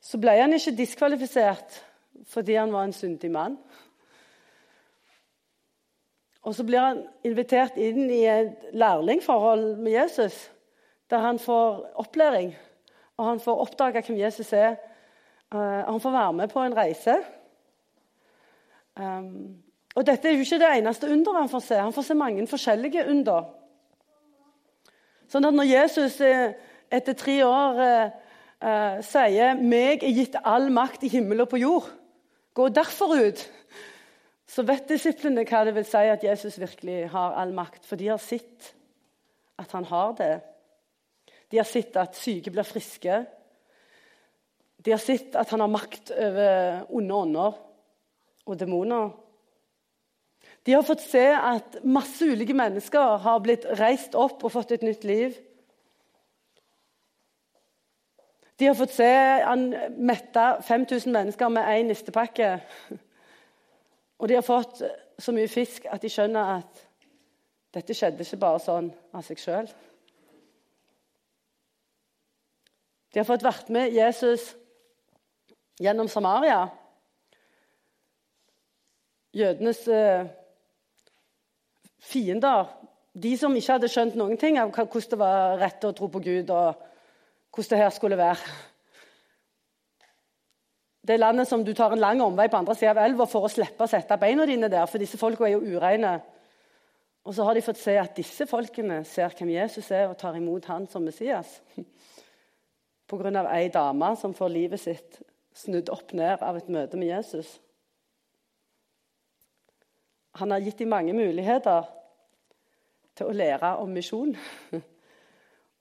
Så 0.00 0.18
ble 0.20 0.34
han 0.40 0.52
ikke 0.52 0.76
diskvalifisert 0.76 1.84
fordi 2.30 2.54
han 2.54 2.72
var 2.72 2.84
en 2.84 2.92
syndig 2.92 3.30
mann. 3.30 3.56
Og 6.42 6.54
så 6.54 6.64
blir 6.64 6.80
han 6.80 7.02
invitert 7.24 7.76
inn 7.80 8.10
i 8.10 8.24
et 8.28 8.68
lærlingforhold 8.72 9.76
med 9.76 9.92
Jesus, 9.92 10.50
der 11.10 11.18
han 11.18 11.38
får 11.38 11.92
opplæring. 11.94 12.54
Og 13.16 13.26
han 13.26 13.40
får 13.40 13.60
oppdage 13.60 14.02
hvem 14.06 14.18
Jesus 14.18 14.52
er. 14.52 14.76
og 15.50 15.92
han 15.92 16.00
får 16.00 16.10
være 16.10 16.32
med 16.32 16.48
på 16.48 16.60
en 16.60 16.76
reise. 16.76 17.14
Um, 18.96 19.62
og 19.94 20.06
Dette 20.06 20.28
er 20.28 20.34
jo 20.34 20.42
ikke 20.42 20.58
det 20.58 20.70
eneste 20.78 21.10
underet 21.10 21.44
han 21.44 21.50
får 21.52 21.62
se. 21.68 21.76
Han 21.78 21.94
får 21.94 22.06
se 22.08 22.14
mange 22.18 22.46
forskjellige 22.50 23.06
under. 23.12 23.44
Sånn 25.30 25.46
at 25.46 25.54
når 25.54 25.70
Jesus 25.70 26.18
eh, 26.22 26.54
etter 26.92 27.16
tre 27.18 27.36
år 27.46 27.78
eh, 27.82 28.16
uh, 28.64 29.02
sier 29.02 29.54
'meg 29.58 30.02
er 30.02 30.16
gitt 30.16 30.36
all 30.44 30.70
makt 30.72 31.06
i 31.06 31.12
himmel 31.12 31.44
og 31.44 31.50
på 31.52 31.62
jord', 31.62 31.90
gå 32.54 32.68
derfor 32.68 33.14
ut, 33.18 33.40
så 34.46 34.62
vet 34.62 34.88
disiplene 34.88 35.46
hva 35.46 35.64
det 35.66 35.74
vil 35.74 35.86
si 35.88 36.02
at 36.10 36.22
Jesus 36.22 36.58
virkelig 36.60 37.08
har 37.10 37.34
all 37.40 37.54
makt. 37.54 37.86
For 37.86 37.96
de 37.96 38.12
har 38.12 38.22
sett 38.22 38.74
at 39.58 39.72
han 39.72 39.84
har 39.84 40.12
det. 40.18 40.40
De 41.50 41.58
har 41.58 41.66
sett 41.66 41.96
at 41.96 42.16
syke 42.18 42.50
blir 42.50 42.66
friske. 42.66 43.24
De 44.84 44.90
har 44.90 45.02
sett 45.02 45.34
at 45.34 45.50
han 45.50 45.60
har 45.60 45.70
makt 45.70 46.10
over 46.14 46.86
onde 46.90 47.14
ånder 47.14 47.58
og 48.46 48.58
demoner. 48.60 49.23
De 50.64 50.72
har 50.72 50.82
fått 50.82 51.02
se 51.04 51.24
at 51.36 51.76
masse 51.84 52.24
ulike 52.24 52.54
mennesker 52.56 53.18
har 53.20 53.42
blitt 53.44 53.66
reist 53.78 54.14
opp 54.16 54.44
og 54.44 54.52
fått 54.54 54.72
et 54.72 54.84
nytt 54.86 55.04
liv. 55.04 55.36
De 58.58 58.66
har 58.70 58.76
fått 58.78 58.94
se 58.94 59.10
han 59.44 59.66
mette 59.98 60.44
5000 60.64 61.12
mennesker 61.12 61.50
med 61.52 61.68
én 61.68 61.90
nistepakke. 61.90 62.54
Og 64.18 64.28
de 64.28 64.38
har 64.38 64.46
fått 64.46 64.80
så 65.18 65.34
mye 65.34 65.50
fisk 65.52 65.84
at 65.90 66.02
de 66.02 66.10
skjønner 66.10 66.58
at 66.58 66.84
dette 67.74 67.96
skjedde 67.96 68.22
ikke 68.24 68.40
bare 68.40 68.62
sånn 68.62 68.88
av 69.12 69.24
seg 69.26 69.42
sjøl. 69.42 69.68
De 73.12 73.20
har 73.20 73.26
fått 73.28 73.44
vært 73.44 73.68
med 73.74 73.92
Jesus 73.94 74.54
gjennom 75.82 76.08
Samaria. 76.10 76.64
Jødenes 79.34 79.82
eh, 79.90 80.30
fiender, 82.04 82.68
de 83.14 83.32
som 83.38 83.54
ikke 83.54 83.76
hadde 83.76 83.90
skjønt 83.90 84.16
noen 84.18 84.38
ting 84.40 84.58
av 84.58 84.72
hvordan 84.74 85.10
det 85.10 85.18
var 85.20 85.58
rett 85.60 85.86
å 85.86 85.92
tro 85.96 86.08
på 86.10 86.22
Gud, 86.24 86.50
og 86.50 86.80
hvordan 87.54 87.70
det 87.72 87.82
her 87.84 87.92
skulle 87.94 88.18
være. 88.18 88.54
Det 91.04 91.18
landet 91.20 91.48
som 91.48 91.64
du 91.64 91.74
tar 91.76 91.92
en 91.92 92.00
lang 92.00 92.22
omvei 92.24 92.48
på 92.48 92.56
andre 92.56 92.74
sida 92.74 92.94
av 92.94 93.02
elva 93.04 93.26
for 93.28 93.44
å 93.44 93.52
slippe 93.52 93.84
å 93.84 93.90
sette 93.90 94.16
beina 94.20 94.46
dine 94.48 94.70
der, 94.72 94.86
for 94.88 95.02
disse 95.02 95.20
folka 95.20 95.44
er 95.46 95.58
jo 95.58 95.76
ureine. 95.76 96.14
Og 97.24 97.36
så 97.36 97.44
har 97.44 97.56
de 97.56 97.64
fått 97.64 97.80
se 97.80 97.96
at 98.00 98.16
disse 98.16 98.46
folkene 98.48 99.02
ser 99.08 99.32
hvem 99.36 99.52
Jesus 99.54 99.90
er, 99.92 100.08
og 100.08 100.18
tar 100.20 100.36
imot 100.36 100.66
han 100.72 100.88
som 100.88 101.04
Messias. 101.04 101.58
Pga. 103.08 103.44
ei 103.52 103.68
dame 103.68 104.14
som 104.16 104.32
får 104.34 104.48
livet 104.48 104.80
sitt 104.80 105.20
snudd 105.54 105.90
opp 105.92 106.12
ned 106.16 106.42
av 106.42 106.56
et 106.56 106.68
møte 106.72 106.96
med 106.96 107.12
Jesus. 107.12 107.60
Han 110.40 110.50
har 110.50 110.64
gitt 110.64 110.78
dem 110.82 110.90
mange 110.90 111.12
muligheter 111.14 111.86
til 113.14 113.30
å 113.30 113.36
lære 113.36 113.76
om 113.82 113.92
misjon. 113.94 114.34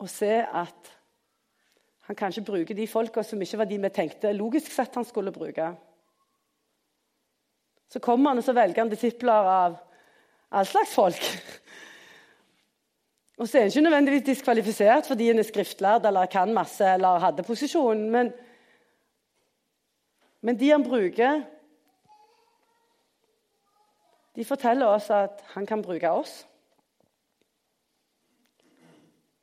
Og 0.01 0.09
se 0.11 0.35
at 0.43 0.91
han 2.03 2.19
kanskje 2.19 2.43
bruker 2.45 2.75
de 2.75 2.85
folka 2.89 3.23
som 3.23 3.41
ikke 3.41 3.61
var 3.61 3.69
de 3.69 3.79
vi 3.79 3.91
tenkte 3.95 4.33
logisk 4.35 4.71
sett 4.73 4.95
han 4.99 5.07
skulle 5.07 5.31
bruke. 5.33 5.71
Så 7.89 8.01
kommer 8.03 8.33
han 8.33 8.41
og 8.41 8.45
så 8.45 8.55
velger 8.57 8.83
han 8.83 8.91
disipler 8.91 9.49
av 9.53 9.77
all 10.53 10.67
slags 10.67 10.93
folk. 10.93 11.21
Og 13.41 13.47
så 13.49 13.57
er 13.57 13.63
han 13.63 13.71
ikke 13.71 13.85
nødvendigvis 13.87 14.25
diskvalifisert 14.27 15.07
fordi 15.09 15.31
han 15.31 15.41
er 15.41 15.47
skriftlærd 15.47 16.05
eller 16.05 16.29
kan 16.29 16.53
masse 16.53 16.85
eller 16.85 17.21
hadde 17.23 17.45
posisjon. 17.47 18.03
Men, 18.13 18.29
men 20.41 20.59
de 20.59 20.69
han 20.69 20.85
bruker, 20.85 21.41
de 24.35 24.45
forteller 24.45 24.89
oss 24.89 25.09
at 25.13 25.43
han 25.53 25.65
kan 25.65 25.81
bruke 25.81 26.09
oss. 26.09 26.47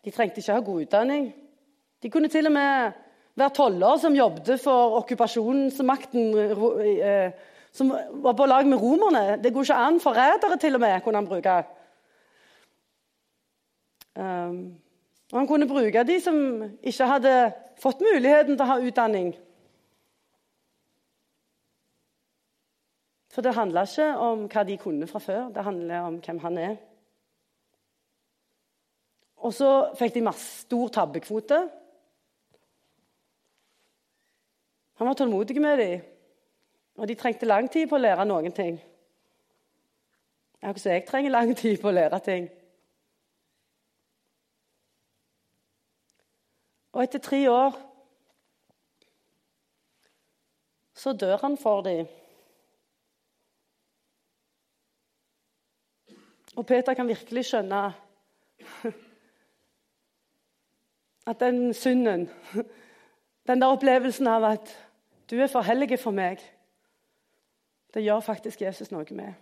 De 0.05 0.11
trengte 0.11 0.41
ikke 0.41 0.57
ha 0.57 0.65
god 0.65 0.83
utdanning. 0.87 1.31
De 2.03 2.11
kunne 2.11 2.29
til 2.29 2.49
og 2.49 2.53
med 2.53 2.93
være 3.39 3.55
toller 3.55 3.97
som 4.01 4.17
jobbet 4.17 4.61
for 4.61 4.97
okkupasjonsmakten, 5.01 6.39
eh, 6.39 7.33
som 7.73 7.93
var 8.25 8.33
på 8.33 8.47
lag 8.47 8.67
med 8.67 8.81
romerne. 8.83 9.43
Det 9.43 9.53
går 9.53 9.69
ikke 9.69 9.75
an. 9.75 10.01
Forrædere 10.01 10.57
til 10.59 10.75
og 10.75 10.81
med 10.81 11.01
kunne 11.01 11.17
han 11.17 11.27
bruke. 11.27 11.63
Um, 14.17 14.75
og 15.33 15.39
han 15.39 15.47
kunne 15.47 15.69
bruke 15.69 16.03
de 16.05 16.21
som 16.21 16.63
ikke 16.83 17.07
hadde 17.07 17.53
fått 17.79 18.03
muligheten 18.03 18.57
til 18.57 18.65
å 18.65 18.71
ha 18.73 18.81
utdanning. 18.83 19.31
For 23.31 23.47
det 23.47 23.55
handla 23.55 23.85
ikke 23.87 24.07
om 24.19 24.47
hva 24.51 24.63
de 24.67 24.77
kunne 24.79 25.07
fra 25.07 25.21
før, 25.23 25.51
det 25.55 25.65
handler 25.65 26.07
om 26.09 26.19
hvem 26.19 26.39
han 26.43 26.59
er. 26.59 26.77
Og 29.41 29.55
så 29.55 29.71
fikk 29.97 30.15
de 30.15 30.25
masse 30.27 30.65
stor 30.67 30.91
tabbekvote. 30.93 31.61
Han 35.01 35.09
var 35.09 35.17
tålmodig 35.17 35.61
med 35.63 35.79
dem, 35.79 36.01
og 36.97 37.09
de 37.09 37.15
trengte 37.15 37.47
lang 37.47 37.71
tid 37.73 37.87
på 37.89 37.97
å 37.97 38.03
lære 38.03 38.27
noen 38.29 38.53
ting. 38.53 38.81
Akkurat 40.61 40.83
som 40.83 40.93
jeg 40.93 41.07
trenger 41.09 41.33
lang 41.33 41.55
tid 41.57 41.79
på 41.81 41.89
å 41.89 41.95
lære 41.97 42.21
ting. 42.27 42.51
Og 46.93 47.03
etter 47.07 47.23
tre 47.23 47.41
år 47.49 47.79
så 51.01 51.15
dør 51.17 51.39
han 51.47 51.57
for 51.57 51.81
dem. 51.87 52.20
Og 56.61 56.67
Peter 56.69 56.95
kan 56.95 57.09
virkelig 57.09 57.47
skjønne 57.49 57.79
at 61.31 61.41
den 61.41 61.75
synden, 61.75 62.27
den 63.49 63.63
der 63.63 63.73
opplevelsen 63.73 64.29
av 64.29 64.45
at 64.45 64.73
du 65.31 65.39
er 65.41 65.49
for 65.49 65.65
hellig 65.65 65.97
for 66.03 66.13
meg, 66.13 66.43
det 67.95 68.03
gjør 68.05 68.21
faktisk 68.21 68.61
Jesus 68.61 68.93
noe 68.93 69.17
med. 69.17 69.33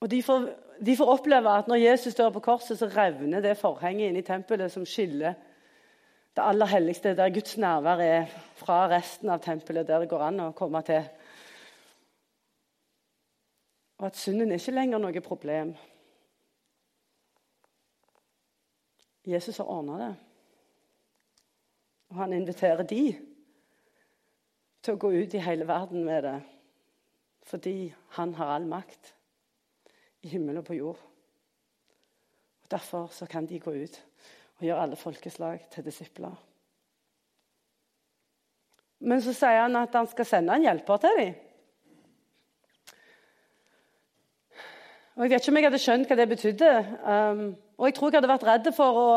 Og 0.00 0.10
de 0.12 0.22
får, 0.22 0.46
de 0.86 0.96
får, 0.96 1.12
oppleve 1.16 1.58
at 1.58 1.66
når 1.68 1.82
Jesus 1.82 2.14
dør 2.14 2.30
på 2.30 2.44
korset, 2.44 2.78
så 2.78 2.86
revner 2.86 3.42
det 3.42 3.58
forhenget 3.58 4.12
inne 4.12 4.22
i 4.22 4.28
tempelet 4.30 4.72
som 4.72 4.86
skiller 4.86 5.34
det 6.36 6.42
aller 6.42 6.66
helligste, 6.66 7.16
der 7.16 7.34
Guds 7.34 7.58
nærvær 7.58 7.98
er, 8.02 8.26
fra 8.58 8.84
resten 8.90 9.30
av 9.30 9.42
tempelet, 9.42 9.86
der 9.88 10.02
det 10.02 10.10
går 10.10 10.22
an 10.28 10.40
å 10.48 10.52
komme 10.54 10.82
til. 10.86 11.02
Og 13.98 14.06
at 14.06 14.16
synden 14.18 14.50
er 14.52 14.58
ikke 14.60 14.74
lenger 14.74 15.02
noe 15.02 15.22
problem. 15.24 15.74
Jesus 19.26 19.60
har 19.62 19.70
ordna 19.70 19.98
det. 20.00 20.14
Og 22.12 22.16
han 22.20 22.32
inviterer 22.36 22.82
de 22.82 23.04
til 24.84 24.94
å 24.94 25.00
gå 25.00 25.10
ut 25.14 25.34
i 25.34 25.42
hele 25.42 25.68
verden 25.68 26.04
med 26.06 26.26
det 26.26 26.40
fordi 27.44 27.92
han 28.16 28.30
har 28.38 28.54
all 28.54 28.64
makt 28.64 29.10
i 30.24 30.30
himmel 30.32 30.62
og 30.62 30.64
på 30.64 30.78
jord. 30.78 31.00
Og 32.64 32.70
Derfor 32.72 33.10
så 33.12 33.26
kan 33.28 33.44
de 33.46 33.58
gå 33.60 33.74
ut 33.84 33.98
og 34.56 34.64
gjøre 34.64 34.86
alle 34.86 34.96
folkeslag 34.96 35.66
til 35.74 35.84
disipler. 35.84 36.32
Men 39.04 39.20
så 39.20 39.34
sier 39.36 39.66
han 39.66 39.76
at 39.76 39.92
han 39.92 40.08
skal 40.08 40.24
sende 40.24 40.56
en 40.56 40.64
hjelper 40.64 41.02
til 41.02 41.20
dem. 41.20 41.43
Og 45.16 45.22
Jeg 45.22 45.30
vet 45.30 45.42
ikke 45.44 45.52
om 45.52 45.56
jeg 45.56 45.66
hadde 45.68 45.78
skjønt 45.78 46.08
hva 46.10 46.16
det 46.18 46.28
betydde. 46.28 46.70
Um, 47.06 47.42
og 47.78 47.86
jeg 47.86 47.94
tror 47.94 48.10
jeg 48.10 48.18
hadde 48.18 48.30
vært 48.32 48.46
redd 48.48 48.70
for 48.74 48.96
å, 48.98 49.10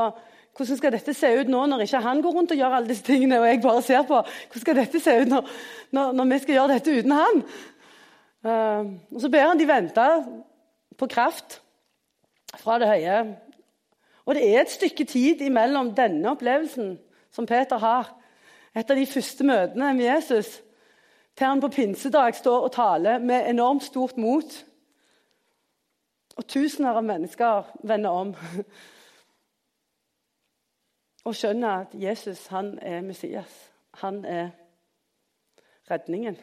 hvordan 0.58 0.78
skal 0.78 0.94
dette 0.94 1.14
se 1.18 1.32
ut 1.40 1.50
nå 1.50 1.64
når 1.70 1.84
ikke 1.88 2.02
han 2.06 2.22
går 2.22 2.36
rundt 2.38 2.54
og 2.54 2.60
gjør 2.60 2.76
alle 2.78 2.92
disse 2.92 3.06
tingene, 3.06 3.40
og 3.42 3.48
jeg 3.50 3.62
bare 3.64 3.82
ser 3.86 4.04
på. 4.06 4.20
Hvordan 4.22 4.64
skal 4.66 4.78
dette 4.78 5.02
se 5.02 5.16
ut 5.22 5.32
når, 5.32 5.50
når, 5.98 6.14
når 6.20 6.30
vi 6.32 6.40
skal 6.44 6.58
gjøre 6.60 6.76
dette 6.76 7.00
uten 7.00 7.16
han? 7.18 7.42
Um, 8.46 8.92
og 9.16 9.26
Så 9.26 9.34
ber 9.34 9.48
han 9.48 9.58
de 9.58 9.68
vente 9.70 10.06
på 10.98 11.10
kraft 11.10 11.60
fra 12.62 12.78
det 12.82 12.92
høye. 12.94 13.18
Og 14.28 14.38
det 14.38 14.46
er 14.46 14.62
et 14.62 14.78
stykke 14.78 15.06
tid 15.10 15.42
imellom 15.42 15.96
denne 15.98 16.30
opplevelsen 16.34 16.94
som 17.34 17.50
Peter 17.50 17.82
har, 17.82 18.14
et 18.78 18.90
av 18.92 18.98
de 18.98 19.10
første 19.10 19.46
møtene 19.46 19.94
med 19.98 20.06
Jesus, 20.06 20.60
til 21.38 21.48
han 21.48 21.62
på 21.62 21.74
pinsedag 21.74 22.38
står 22.38 22.70
og 22.70 22.74
taler 22.74 23.18
med 23.22 23.50
enormt 23.50 23.86
stort 23.90 24.18
mot. 24.18 24.46
Og 26.38 26.46
tusener 26.48 26.94
av 26.94 27.04
mennesker 27.04 27.72
vender 27.84 28.10
om 28.10 28.36
og 31.28 31.36
skjønner 31.36 31.82
at 31.82 31.96
Jesus 31.98 32.46
han 32.48 32.78
er 32.80 33.02
Messias. 33.02 33.56
Han 34.00 34.22
er 34.26 34.50
redningen. 35.92 36.38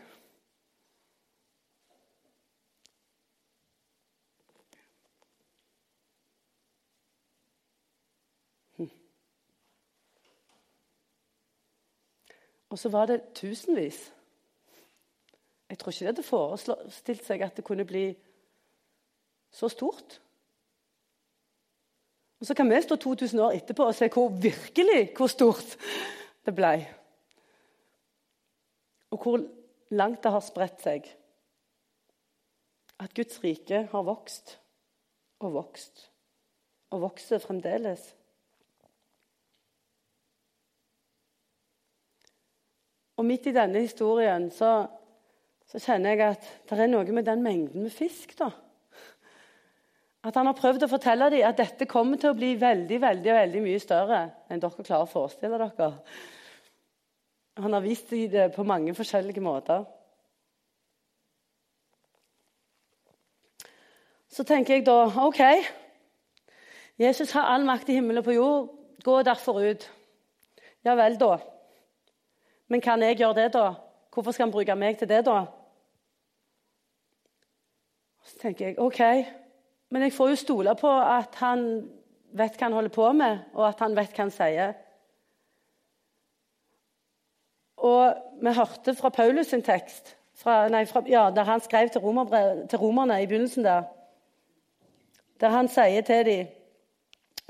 Og 12.75 12.79
så 12.79 12.89
var 12.89 13.07
det 13.07 13.23
tusenvis. 13.35 14.15
Jeg 15.71 15.79
tror 15.79 15.91
ikke 15.91 16.01
de 16.01 16.07
hadde 16.07 16.23
forestilt 16.23 17.25
seg 17.25 17.43
at 17.47 17.57
det 17.57 17.65
kunne 17.65 17.85
bli 17.87 18.09
så 19.55 19.71
stort. 19.71 20.21
Og 22.41 22.47
Så 22.47 22.55
kan 22.55 22.69
vi 22.71 22.83
stå 22.83 22.97
2000 22.97 23.41
år 23.41 23.53
etterpå 23.57 23.87
og 23.87 23.95
se 23.95 24.09
hvor 24.13 24.29
virkelig 24.29 25.13
hvor 25.17 25.31
stort 25.33 25.77
det 26.45 26.55
ble. 26.55 26.73
Og 29.11 29.23
hvor 29.23 29.45
langt 29.95 30.23
det 30.25 30.33
har 30.35 30.43
spredt 30.45 30.83
seg. 30.83 31.07
At 33.01 33.15
Guds 33.15 33.39
rike 33.45 33.87
har 33.91 34.03
vokst 34.03 34.59
og 35.41 35.55
vokst 35.55 36.11
og 36.91 37.01
vokser 37.01 37.43
fremdeles. 37.43 38.03
Og 43.17 43.27
midt 43.27 43.47
i 43.47 43.55
denne 43.55 43.83
historien 43.83 44.51
så, 44.51 44.87
så, 45.67 45.79
kjenner 45.79 46.15
jeg 46.15 46.35
at 46.35 46.47
det 46.69 46.79
er 46.79 46.91
noe 46.91 47.15
med 47.15 47.27
den 47.27 47.43
mengden 47.43 47.87
med 47.87 47.95
fisk. 47.95 48.35
da. 48.39 48.51
At 50.25 50.38
han 50.38 50.49
har 50.49 50.57
prøvd 50.57 50.87
å 50.87 50.88
fortelle 50.88 51.28
dem 51.33 51.45
at 51.45 51.59
dette 51.59 51.88
kommer 51.88 52.21
til 52.21 52.33
å 52.33 52.37
bli 52.38 52.54
veldig 52.57 53.00
veldig, 53.00 53.33
veldig 53.37 53.61
mye 53.64 53.81
større 53.83 54.21
enn 54.49 54.62
dere 54.62 54.87
klarer 54.87 55.04
å 55.04 55.11
forestille 55.11 55.59
dere. 55.61 55.90
Han 57.61 57.76
har 57.76 57.85
vist 57.85 58.09
dem 58.11 58.31
det 58.33 58.47
på 58.54 58.64
mange 58.64 58.95
forskjellige 58.97 59.45
måter. 59.45 59.85
Så 64.33 64.43
tenker 64.49 64.75
jeg 64.75 64.87
da 64.87 64.97
OK, 65.26 65.43
Jesus 66.99 67.37
har 67.37 67.52
all 67.52 67.69
makt 67.69 67.93
i 67.93 68.00
himmelen 68.00 68.23
og 68.23 68.26
på 68.26 68.35
jord. 68.35 68.73
Gå 69.04 69.21
derfor 69.23 69.61
ut. 69.61 69.85
Ja 70.85 70.97
vel, 70.97 71.21
da. 71.21 71.37
Men 72.69 72.81
kan 72.81 73.02
jeg 73.02 73.21
gjøre 73.21 73.43
det, 73.43 73.52
da? 73.54 73.75
Hvorfor 74.14 74.33
skal 74.33 74.47
han 74.49 74.52
bruke 74.57 74.75
meg 74.75 74.99
til 74.99 75.09
det, 75.09 75.21
da? 75.26 75.45
Så 78.25 78.38
tenker 78.40 78.66
jeg 78.73 78.78
OK, 78.81 79.00
men 79.95 80.03
jeg 80.03 80.13
får 80.17 80.33
jo 80.33 80.41
stole 80.41 80.73
på 80.75 80.91
at 80.91 81.37
han 81.39 81.61
vet 82.35 82.57
hva 82.59 82.67
han 82.67 82.75
holder 82.75 82.93
på 82.95 83.13
med, 83.15 83.45
og 83.55 83.69
at 83.69 83.83
han 83.85 83.95
vet 83.95 84.11
hva 84.11 84.25
han 84.25 84.33
sier. 84.35 84.73
Og 87.79 88.41
vi 88.43 88.55
hørte 88.57 88.95
fra 88.99 89.13
Paulus 89.15 89.53
sin 89.53 89.63
tekst, 89.63 90.17
fra, 90.35 90.65
nei, 90.73 90.83
fra, 90.91 91.05
ja, 91.07 91.29
der 91.31 91.47
han 91.47 91.63
skrev 91.63 91.93
til, 91.95 92.03
til 92.71 92.83
romerne 92.83 93.21
i 93.23 93.29
begynnelsen 93.31 93.67
der, 93.67 93.87
der 95.39 95.55
han 95.55 95.71
sier 95.71 96.03
til 96.03 96.27
dem 96.27 96.53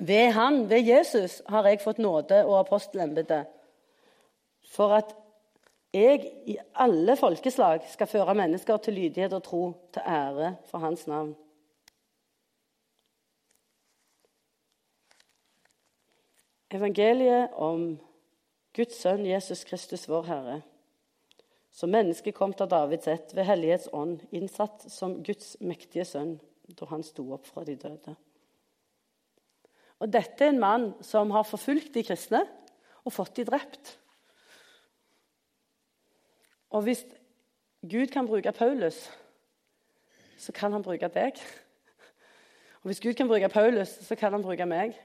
ved 0.05 0.33
han, 0.35 0.65
ved 0.69 0.85
Jesus, 0.85 1.41
har 1.49 1.65
jeg 1.71 1.81
fått 1.81 2.03
nåde 2.03 2.43
og 2.45 2.59
apostelembete 2.59 3.45
for 4.75 4.97
at 4.97 5.15
jeg 5.95 6.27
i 6.51 6.57
alle 6.83 7.15
folkeslag 7.17 7.87
skal 7.89 8.11
føre 8.11 8.35
mennesker 8.35 8.77
til 8.83 8.99
lydighet 8.99 9.33
og 9.33 9.43
tro, 9.47 9.63
til 9.95 10.03
ære 10.03 10.57
for 10.67 10.83
Hans 10.83 11.07
navn. 11.07 11.37
Evangeliet 16.75 17.53
om 17.55 17.95
Guds 18.75 18.97
sønn 18.99 19.23
Jesus 19.29 19.63
Kristus, 19.69 20.09
vår 20.11 20.25
Herre, 20.27 20.57
som 21.71 21.93
menneske 21.95 22.33
kom 22.35 22.55
til 22.55 22.71
Davids 22.71 23.07
ett 23.11 23.35
ved 23.37 23.47
Hellighets 23.47 23.87
ånd, 23.95 24.25
innsatt 24.35 24.89
som 24.91 25.21
Guds 25.27 25.55
mektige 25.63 26.07
sønn 26.09 26.37
da 26.75 26.89
han 26.91 27.05
sto 27.07 27.27
opp 27.37 27.47
fra 27.47 27.63
de 27.67 27.77
døde. 27.79 28.17
Og 30.03 30.11
Dette 30.11 30.47
er 30.47 30.51
en 30.51 30.63
mann 30.63 30.89
som 31.05 31.31
har 31.35 31.47
forfulgt 31.47 31.95
de 31.95 32.03
kristne 32.07 32.43
og 33.05 33.15
fått 33.15 33.37
de 33.39 33.47
drept. 33.47 33.95
Og 36.75 36.89
hvis 36.89 37.05
Gud 37.87 38.11
kan 38.11 38.27
bruke 38.27 38.51
Paulus, 38.57 39.05
så 40.43 40.53
kan 40.53 40.75
han 40.75 40.83
bruke 40.83 41.07
deg. 41.15 41.39
Og 42.83 42.91
hvis 42.91 43.01
Gud 43.05 43.15
kan 43.15 43.31
bruke 43.31 43.49
Paulus, 43.53 43.95
så 44.03 44.19
kan 44.19 44.35
han 44.35 44.43
bruke 44.43 44.67
meg. 44.67 44.97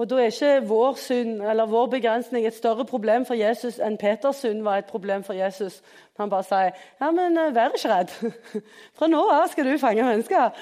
Og 0.00 0.10
Da 0.10 0.16
er 0.16 0.30
ikke 0.30 0.68
vår 0.68 0.94
synd 0.96 1.42
eller 1.42 1.66
vår 1.68 1.86
begrensning 1.86 2.46
et 2.46 2.54
større 2.56 2.84
problem 2.88 3.26
for 3.28 3.36
Jesus 3.36 3.76
enn 3.84 3.98
Peters 4.00 4.38
synd 4.40 4.62
var 4.64 4.78
et 4.80 4.86
problem 4.88 5.24
for 5.24 5.36
Jesus. 5.36 5.82
Han 6.16 6.30
bare 6.32 6.46
sier 6.48 6.70
ja, 7.00 7.10
men 7.12 7.36
eh, 7.36 7.50
vær 7.52 7.74
ikke 7.76 7.90
redd. 7.90 8.14
Fra 8.96 9.08
nå 9.12 9.20
av 9.28 9.50
skal 9.52 9.68
du 9.68 9.74
fange 9.82 10.06
mennesker. 10.06 10.54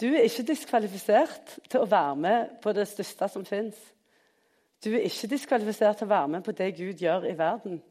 Du 0.00 0.06
er 0.12 0.28
ikke 0.28 0.46
diskvalifisert 0.52 1.56
til 1.66 1.82
å 1.82 1.90
være 1.90 2.14
med 2.16 2.54
på 2.62 2.76
det 2.78 2.86
største 2.92 3.28
som 3.34 3.46
fins. 3.48 3.80
Du 4.84 4.92
er 4.92 5.08
ikke 5.08 5.32
diskvalifisert 5.34 5.98
til 5.98 6.06
å 6.06 6.12
være 6.14 6.30
med 6.36 6.46
på 6.46 6.54
det 6.54 6.76
Gud 6.78 7.02
gjør 7.02 7.26
i 7.26 7.34
verden. 7.38 7.82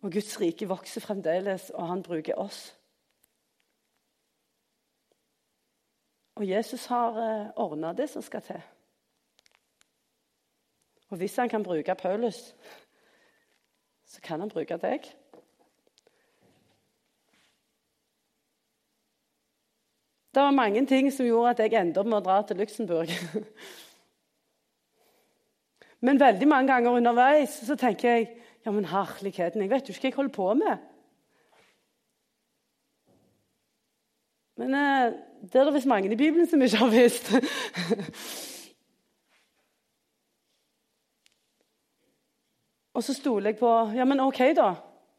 Og 0.00 0.16
Guds 0.16 0.40
rike 0.40 0.68
vokser 0.72 1.04
fremdeles, 1.04 1.68
og 1.74 1.84
han 1.92 2.02
bruker 2.02 2.40
oss. 2.40 2.70
Og 6.34 6.48
Jesus 6.48 6.86
har 6.90 7.18
eh, 7.22 7.50
ordna 7.56 7.92
det 7.94 8.08
som 8.10 8.22
skal 8.22 8.42
til. 8.42 8.62
Og 11.10 11.20
hvis 11.20 11.36
han 11.36 11.48
kan 11.48 11.62
bruke 11.62 11.94
Paulus, 11.94 12.54
så 14.06 14.20
kan 14.20 14.40
han 14.40 14.50
bruke 14.50 14.78
deg. 14.82 15.06
Det 20.34 20.42
var 20.42 20.50
mange 20.50 20.86
ting 20.86 21.12
som 21.14 21.26
gjorde 21.26 21.50
at 21.50 21.60
jeg 21.62 21.74
endte 21.78 22.00
opp 22.02 22.08
med 22.10 22.18
å 22.18 22.26
dra 22.26 22.40
til 22.42 22.58
Luxembourg. 22.58 23.10
Men 26.04 26.20
veldig 26.20 26.48
mange 26.50 26.72
ganger 26.72 26.96
underveis 26.98 27.60
så 27.68 27.76
tenker 27.78 28.10
jeg 28.10 28.26
ja, 28.64 28.72
men 28.72 28.88
herligheten, 28.88 29.62
jeg 29.62 29.70
vet 29.70 29.88
jo 29.88 29.94
ikke 29.94 30.00
hva 30.00 30.08
jeg 30.08 30.16
holder 30.16 30.34
på 30.34 30.54
med. 30.56 30.78
Men 34.60 34.74
eh, 34.78 35.12
det 35.42 35.60
er 35.60 35.64
det 35.66 35.74
visst 35.74 35.90
mange 35.90 36.12
i 36.12 36.16
Bibelen 36.16 36.46
som 36.46 36.62
ikke 36.62 36.82
har 36.82 36.90
visst. 36.92 37.32
Og 42.94 43.02
så 43.02 43.14
stoler 43.14 43.50
jeg 43.50 43.58
på 43.58 43.90
Ja, 43.96 44.04
men 44.06 44.20
OK, 44.22 44.38
da. 44.54 44.74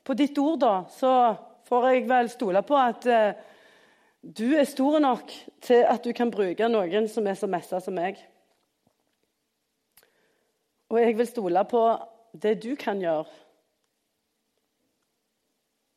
På 0.06 0.14
ditt 0.16 0.38
ord, 0.38 0.60
da, 0.62 0.84
så 0.96 1.36
får 1.68 1.88
jeg 1.90 2.10
vel 2.10 2.30
stole 2.30 2.62
på 2.64 2.78
at 2.80 3.06
eh, 3.10 3.34
du 4.26 4.56
er 4.56 4.64
stor 4.70 5.00
nok 5.00 5.32
til 5.62 5.84
at 5.86 6.06
du 6.06 6.14
kan 6.16 6.32
bruke 6.32 6.70
noen 6.70 7.10
som 7.12 7.28
er 7.28 7.36
så 7.38 7.48
messa 7.52 7.80
som 7.84 7.94
meg. 7.98 8.18
Og 10.90 11.02
jeg 11.02 11.18
vil 11.18 11.28
stole 11.28 11.66
på 11.70 11.82
det 12.42 12.64
du 12.64 12.76
kan 12.80 13.02
gjøre. 13.02 13.45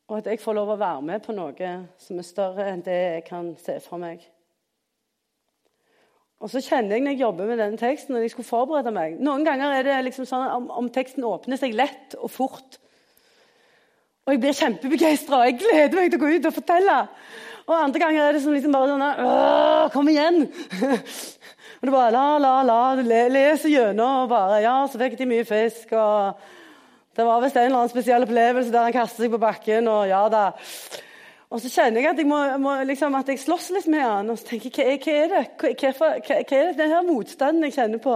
Og 0.09 0.19
at 0.19 0.27
jeg 0.31 0.41
får 0.41 0.57
lov 0.57 0.73
å 0.73 0.81
være 0.81 1.05
med 1.05 1.23
på 1.25 1.35
noe 1.37 1.71
som 2.01 2.19
er 2.19 2.27
større 2.27 2.67
enn 2.73 2.85
det 2.85 2.97
jeg 2.97 3.25
kan 3.27 3.53
se 3.61 3.77
for 3.85 4.01
meg. 4.01 4.23
Og 6.39 6.51
så 6.53 6.63
kjenner 6.63 6.95
jeg 6.95 7.05
når 7.05 7.17
jeg 7.17 7.21
jobber 7.25 7.49
med 7.51 7.59
denne 7.59 7.81
teksten, 7.81 8.15
når 8.15 8.25
jeg 8.25 8.33
skulle 8.33 8.47
forberede 8.47 8.93
meg 8.95 9.17
Noen 9.19 9.43
ganger 9.47 9.75
er 9.75 9.87
det 9.87 9.97
liksom 10.07 10.29
sånn 10.29 10.47
om, 10.55 10.69
om 10.71 10.91
teksten 10.95 11.27
åpner 11.27 11.59
seg 11.59 11.75
lett 11.77 12.15
og 12.15 12.31
fort. 12.31 12.79
Og 14.29 14.35
jeg 14.35 14.43
blir 14.45 14.57
kjempebegeistra 14.57 15.41
og 15.41 15.49
jeg 15.49 15.59
gleder 15.65 15.99
meg 15.99 16.13
til 16.13 16.21
å 16.21 16.23
gå 16.23 16.33
ut 16.37 16.49
og 16.51 16.57
fortelle. 16.61 16.99
Og 17.69 17.75
andre 17.77 18.01
ganger 18.01 18.23
er 18.23 18.37
det 18.37 18.43
som 18.45 18.55
liksom 18.55 18.77
bare 18.77 18.95
sånn 18.95 19.93
Kom 19.93 20.09
igjen! 20.13 20.47
og 21.79 21.85
du 21.85 21.93
bare 21.93 22.15
la, 22.15 22.27
la, 22.41 22.55
la. 22.65 22.81
Du 22.97 23.03
leser 23.05 23.75
gjennom 23.75 24.25
og 24.25 24.31
bare 24.33 24.63
Ja, 24.65 24.79
så 24.89 25.01
fikk 25.01 25.19
de 25.19 25.29
mye 25.29 25.45
fisk. 25.49 25.93
og 25.93 26.57
Det 27.19 27.27
var 27.27 27.41
visst 27.43 27.57
en 27.57 27.65
eller 27.65 27.81
annen 27.81 27.91
spesiell 27.91 28.23
opplevelse 28.23 28.71
der 28.71 28.85
han 28.87 28.95
kastet 28.95 29.25
seg 29.25 29.33
på 29.33 29.41
bakken. 29.43 29.89
Og 29.91 30.05
ja 30.07 30.21
da. 30.31 30.43
Og 31.51 31.59
så 31.65 31.71
kjenner 31.73 32.05
jeg 32.05 32.13
at 32.13 32.21
jeg, 32.23 32.29
må, 32.31 32.39
må, 32.63 32.77
liksom, 32.87 33.17
at 33.19 33.33
jeg 33.33 33.41
slåss 33.43 33.73
litt 33.75 33.89
med 33.91 34.05
han. 34.05 34.31
Og 34.31 34.39
så 34.39 34.47
tenker 34.53 34.71
jeg, 34.85 35.01
hva, 35.03 35.17
er 35.17 35.33
det 35.33 35.41
hva, 35.59 35.73
hva, 35.99 36.13
hva, 36.29 36.39
er 36.61 36.79
det 36.79 36.89
her 36.93 37.03
motstanden 37.09 37.67
jeg 37.67 37.75
kjenner 37.75 38.03
på? 38.05 38.15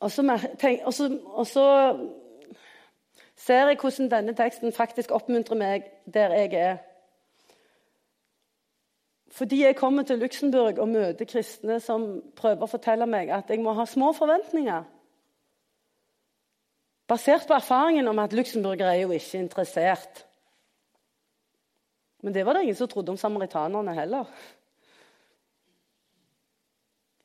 Og 0.00 0.12
så, 0.12 0.26
tenk, 0.60 0.84
og 0.84 0.96
så, 0.98 1.08
og 1.32 1.48
så 1.48 1.66
ser 3.40 3.72
jeg 3.72 3.80
hvordan 3.80 4.12
denne 4.12 4.36
teksten 4.36 4.76
faktisk 4.76 5.16
oppmuntrer 5.16 5.56
meg 5.64 5.90
der 6.04 6.36
jeg 6.42 6.54
er. 6.60 6.78
Fordi 9.32 9.64
jeg 9.64 9.80
kommer 9.80 10.04
til 10.04 10.20
Luxembourg 10.20 10.76
og 10.76 10.92
møter 10.92 11.24
kristne 11.24 11.80
som 11.80 12.10
prøver 12.36 12.68
å 12.68 12.74
fortelle 12.76 13.08
meg 13.08 13.32
at 13.32 13.48
jeg 13.48 13.64
må 13.64 13.72
ha 13.80 13.88
små 13.88 14.12
forventninger. 14.12 14.99
Basert 17.10 17.48
på 17.48 17.56
erfaringen 17.56 18.06
om 18.06 18.18
at 18.22 18.34
luxemburgere 18.36 18.94
er 18.94 19.02
jo 19.02 19.14
ikke 19.16 19.38
interessert. 19.42 20.24
Men 22.22 22.34
det 22.34 22.44
var 22.46 22.54
det 22.54 22.62
ingen 22.62 22.78
som 22.78 22.88
trodde 22.88 23.10
om 23.10 23.18
samaritanerne 23.18 23.94
heller. 23.96 24.28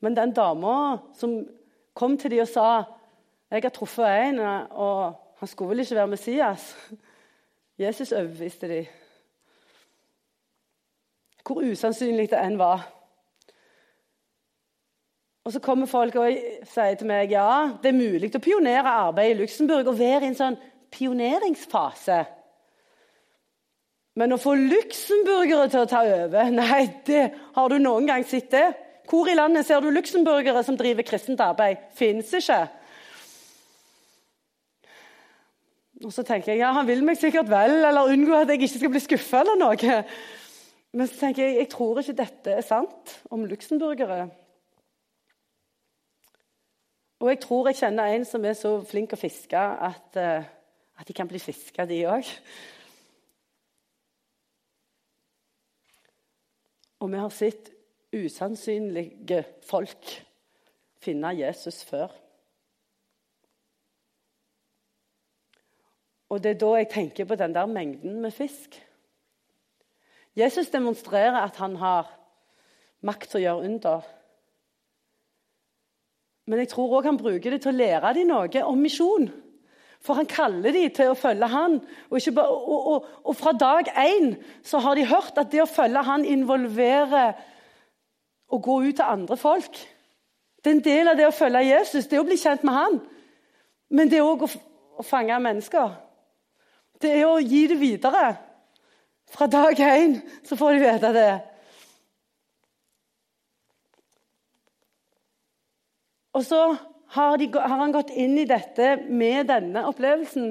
Men 0.00 0.16
den 0.16 0.32
dama 0.34 0.98
som 1.14 1.38
kom 1.94 2.18
til 2.18 2.34
dem 2.34 2.42
og 2.42 2.50
sa 2.50 2.68
jeg 3.50 3.62
har 3.62 3.70
truffet 3.70 4.10
en, 4.10 4.40
og 4.74 5.14
han 5.38 5.48
skulle 5.48 5.70
vel 5.70 5.84
ikke 5.84 5.94
være 5.94 6.10
Messias? 6.10 6.64
Jesus 7.78 8.12
overbeviste 8.12 8.68
dem. 8.68 8.86
Hvor 11.46 11.62
usannsynlig 11.62 12.30
det 12.32 12.40
enn 12.42 12.58
var. 12.58 12.82
Og 15.46 15.52
Så 15.54 15.60
kommer 15.62 15.86
folk 15.86 16.16
og 16.18 16.38
sier 16.66 16.96
til 16.98 17.06
meg 17.06 17.30
ja, 17.30 17.76
det 17.78 17.92
er 17.92 18.00
mulig 18.00 18.32
å 18.34 18.42
pionere 18.42 18.94
arbeid 19.06 19.30
i 19.30 19.38
Luxembourg 19.38 19.86
og 19.86 19.98
være 19.98 20.24
i 20.24 20.30
en 20.32 20.38
sånn 20.38 20.56
pioneringsfase. 20.90 22.16
Men 24.18 24.32
å 24.34 24.40
få 24.40 24.56
luxemburgere 24.58 25.68
til 25.70 25.84
å 25.84 25.90
ta 25.90 26.00
over 26.02 26.50
Nei, 26.56 26.80
det, 27.06 27.28
har 27.54 27.70
du 27.70 27.76
noen 27.78 28.08
gang 28.10 28.26
sett 28.26 28.48
det? 28.54 28.64
Hvor 29.06 29.30
i 29.30 29.36
landet 29.38 29.68
ser 29.68 29.84
du 29.84 29.92
luxemburgere 29.94 30.64
som 30.66 30.78
driver 30.78 31.06
kristent 31.06 31.42
arbeid? 31.44 31.84
Fins 31.94 32.32
ikke. 32.34 32.64
Og 36.02 36.10
så 36.12 36.24
tenker 36.26 36.52
jeg 36.52 36.64
ja, 36.64 36.72
han 36.74 36.88
vil 36.88 37.04
meg 37.06 37.20
sikkert 37.20 37.46
vel, 37.48 37.84
eller 37.86 38.10
unngå 38.10 38.34
at 38.34 38.50
jeg 38.50 38.64
ikke 38.64 38.80
skal 38.80 38.92
bli 38.96 39.04
skuffa 39.04 39.44
eller 39.44 39.60
noe. 39.62 40.00
Men 40.96 41.06
så 41.06 41.20
tenker 41.22 41.46
jeg 41.46 41.60
jeg 41.60 41.70
tror 41.76 42.02
ikke 42.02 42.16
dette 42.18 42.58
er 42.58 42.66
sant 42.66 43.14
om 43.30 43.46
luxemburgere. 43.46 44.26
Og 47.26 47.32
jeg 47.32 47.40
tror 47.42 47.66
jeg 47.66 47.80
kjenner 47.80 48.12
en 48.14 48.24
som 48.24 48.44
er 48.46 48.52
så 48.54 48.76
flink 48.86 49.16
å 49.16 49.18
fiske 49.18 49.58
at, 49.58 50.14
uh, 50.14 50.44
at 50.94 51.08
de 51.08 51.14
kan 51.16 51.26
bli 51.26 51.40
fiska, 51.42 51.82
de 51.90 51.96
òg. 52.06 52.28
Og 57.02 57.10
vi 57.10 57.18
har 57.18 57.34
sett 57.34 57.72
usannsynlige 58.14 59.40
folk 59.66 60.12
finne 61.02 61.32
Jesus 61.34 61.80
før. 61.88 62.14
Og 66.30 66.44
det 66.44 66.54
er 66.54 66.60
da 66.62 66.70
jeg 66.78 66.92
tenker 66.94 67.26
på 67.26 67.40
den 67.42 67.58
der 67.58 67.66
mengden 67.66 68.20
med 68.22 68.38
fisk. 68.38 68.78
Jesus 70.38 70.70
demonstrerer 70.70 71.42
at 71.42 71.58
han 71.58 71.74
har 71.82 72.06
makt 73.02 73.32
til 73.32 73.42
å 73.42 73.44
gjøre 73.48 73.72
under. 73.72 74.06
Men 76.46 76.62
jeg 76.62 76.70
tror 76.70 76.98
òg 76.98 77.08
han 77.10 77.18
bruker 77.18 77.52
det 77.52 77.64
til 77.64 77.74
å 77.74 77.78
lære 77.80 78.14
dem 78.14 78.30
noe 78.30 78.62
om 78.66 78.78
misjon. 78.78 79.26
For 80.04 80.18
han 80.18 80.28
kaller 80.30 80.74
dem 80.74 80.92
til 80.94 81.10
å 81.10 81.18
følge 81.18 81.48
han. 81.50 81.80
Og, 82.10 82.20
bare, 82.36 82.54
og, 82.54 82.86
og, 82.92 83.10
og, 83.24 83.34
fra 83.38 83.52
dag 83.58 83.90
én 83.98 84.36
så 84.66 84.78
har 84.84 84.94
de 84.94 85.08
hørt 85.08 85.38
at 85.40 85.50
det 85.50 85.64
å 85.64 85.70
følge 85.70 86.04
han 86.06 86.24
involverer 86.24 87.34
å 88.46 88.60
gå 88.62 88.78
ut 88.86 88.94
til 89.00 89.06
andre 89.06 89.38
folk. 89.40 89.80
Det 90.62 90.70
er 90.70 90.76
en 90.76 90.86
del 90.86 91.10
av 91.10 91.18
det 91.18 91.26
å 91.26 91.34
følge 91.34 91.64
Jesus, 91.66 92.06
det 92.06 92.18
er 92.18 92.22
å 92.22 92.28
bli 92.28 92.38
kjent 92.38 92.62
med 92.66 92.76
han. 92.76 93.00
Men 93.90 94.10
det 94.10 94.20
er 94.20 94.26
òg 94.26 94.46
å, 94.46 94.50
å 94.98 95.06
fange 95.06 95.38
mennesker. 95.42 95.94
Det 97.02 97.10
er 97.12 97.26
å 97.26 97.42
gi 97.42 97.66
det 97.70 97.78
videre. 97.80 98.28
Fra 99.34 99.48
dag 99.50 99.78
én 99.82 100.20
så 100.46 100.58
får 100.58 100.76
de 100.76 100.84
vite 100.84 101.12
det. 101.16 101.30
Og 106.36 106.44
så 106.44 106.76
har, 107.16 107.36
de, 107.40 107.48
har, 107.54 107.78
han 107.80 107.94
gått 107.94 108.10
inn 108.12 108.36
i 108.36 108.48
dette 108.48 108.96
med 109.08 109.48
denne 109.48 109.86
opplevelsen. 109.88 110.50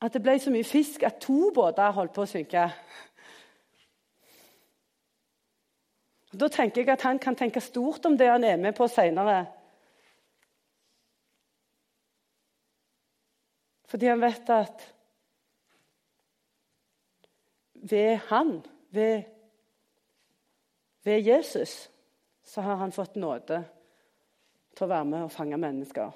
At 0.00 0.14
det 0.14 0.22
ble 0.24 0.38
så 0.40 0.52
mye 0.54 0.64
fisk 0.64 1.04
at 1.04 1.18
to 1.20 1.50
båter 1.54 1.92
holdt 1.92 2.14
på 2.16 2.24
å 2.24 2.30
synke. 2.30 2.62
Da 6.38 6.48
tenker 6.52 6.84
jeg 6.84 6.92
at 6.94 7.04
han 7.04 7.20
kan 7.20 7.36
tenke 7.36 7.60
stort 7.64 8.06
om 8.08 8.16
det 8.16 8.30
han 8.30 8.46
er 8.48 8.56
med 8.60 8.76
på 8.78 8.88
seinere. 8.88 9.42
Fordi 13.88 14.08
han 14.08 14.24
vet 14.24 14.50
at 14.52 14.88
ved 17.88 18.16
han, 18.28 18.58
ved, 18.92 19.22
ved 21.04 21.24
Jesus, 21.28 21.88
så 22.48 22.60
har 22.64 22.76
han 22.80 22.92
fått 22.92 23.18
nåde 23.20 23.60
til 24.76 24.86
å 24.86 24.88
være 24.88 25.04
med 25.04 25.26
og 25.26 25.32
fange 25.32 25.58
mennesker. 25.60 26.14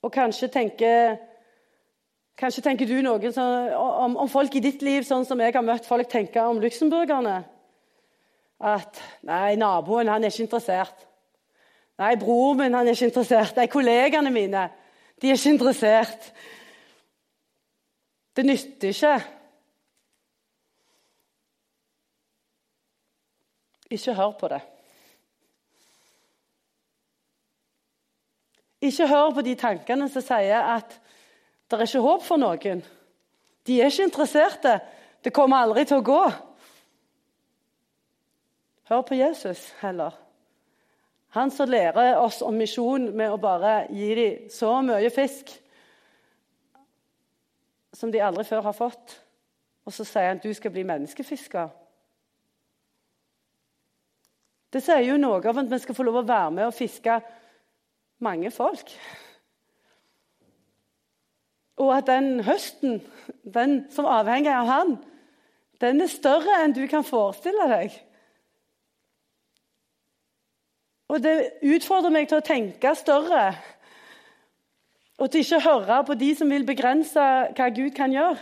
Og 0.00 0.12
kanskje 0.12 0.48
tenker, 0.50 1.14
kanskje 2.40 2.64
tenker 2.64 2.88
du 2.88 2.96
noe 3.04 3.32
om, 3.76 4.16
om, 4.16 4.28
folk 4.32 4.56
i 4.56 4.64
ditt 4.64 4.82
liv, 4.82 5.04
sånn 5.06 5.26
som 5.28 5.40
jeg 5.44 5.54
har 5.54 5.66
møtt 5.66 5.86
folk 5.86 6.10
tenke 6.10 6.42
om 6.42 6.58
luxemburgerne. 6.62 7.38
At 8.60 8.98
nei, 9.28 9.54
naboen 9.60 10.10
han 10.10 10.24
er 10.24 10.32
ikke 10.32 10.48
interessert. 10.48 11.06
Nei, 12.00 12.14
broren 12.18 12.64
min 12.64 12.78
han 12.80 12.88
er 12.88 12.96
ikke 12.96 13.12
interessert. 13.12 13.60
Nei, 13.60 13.70
kollegene 13.70 14.32
mine 14.32 14.70
de 15.20 15.28
er 15.28 15.36
ikke 15.36 15.52
interessert. 15.52 16.32
Det 18.34 18.46
nytter 18.48 18.90
ikke. 18.90 19.18
Ikke 23.90 24.14
hør 24.14 24.30
på 24.38 24.48
det. 24.48 24.60
Ikke 28.80 29.08
hør 29.08 29.34
på 29.34 29.44
de 29.44 29.54
tankene 29.60 30.08
som 30.08 30.24
sier 30.24 30.72
at 30.76 30.94
det 31.70 31.78
er 31.78 31.86
ikke 31.86 32.02
håp 32.02 32.24
for 32.26 32.40
noen. 32.40 32.80
De 33.66 33.80
er 33.80 33.90
ikke 33.90 34.08
interesserte. 34.08 34.78
Det 35.24 35.34
kommer 35.36 35.60
aldri 35.60 35.84
til 35.84 36.00
å 36.00 36.06
gå. 36.06 36.22
Hør 38.90 39.02
på 39.06 39.18
Jesus 39.18 39.68
heller. 39.82 40.16
Han 41.36 41.50
som 41.54 41.70
lærer 41.70 42.16
oss 42.18 42.40
om 42.42 42.56
misjon 42.58 43.12
med 43.14 43.30
å 43.30 43.38
bare 43.38 43.84
gi 43.94 44.14
dem 44.18 44.48
så 44.50 44.80
mye 44.82 45.12
fisk 45.14 45.52
som 47.94 48.10
de 48.10 48.22
aldri 48.22 48.42
før 48.48 48.64
har 48.66 48.74
fått. 48.74 49.14
Og 49.86 49.94
så 49.94 50.06
sier 50.08 50.32
han 50.32 50.40
at 50.40 50.46
du 50.46 50.50
skal 50.54 50.72
bli 50.74 50.82
menneskefisker. 50.88 51.70
Det 54.70 54.82
sier 54.84 55.02
jo 55.02 55.18
noe 55.18 55.42
om 55.50 55.62
at 55.62 55.70
vi 55.70 55.78
skal 55.82 55.96
få 55.96 56.06
lov 56.06 56.20
å 56.20 56.28
være 56.28 56.50
med 56.54 56.68
og 56.68 56.76
fiske 56.76 57.16
mange 58.22 58.52
folk. 58.54 58.92
Og 61.80 61.94
at 61.96 62.06
den 62.06 62.44
høsten, 62.44 63.00
den 63.44 63.80
som 63.90 64.06
avhenger 64.06 64.60
av 64.60 64.68
han, 64.68 64.94
den 65.80 66.04
er 66.04 66.12
større 66.12 66.60
enn 66.60 66.76
du 66.76 66.84
kan 66.90 67.06
forestille 67.06 67.66
deg. 67.70 67.96
Og 71.10 71.22
det 71.24 71.34
utfordrer 71.66 72.12
meg 72.14 72.28
til 72.30 72.38
å 72.38 72.46
tenke 72.46 72.92
større. 72.94 73.48
Og 75.18 75.32
til 75.32 75.42
ikke 75.42 75.58
å 75.58 75.64
høre 75.64 75.98
på 76.06 76.16
de 76.20 76.30
som 76.38 76.52
vil 76.52 76.68
begrense 76.68 77.24
hva 77.56 77.68
Gud 77.74 77.90
kan 77.96 78.12
gjøre. 78.14 78.38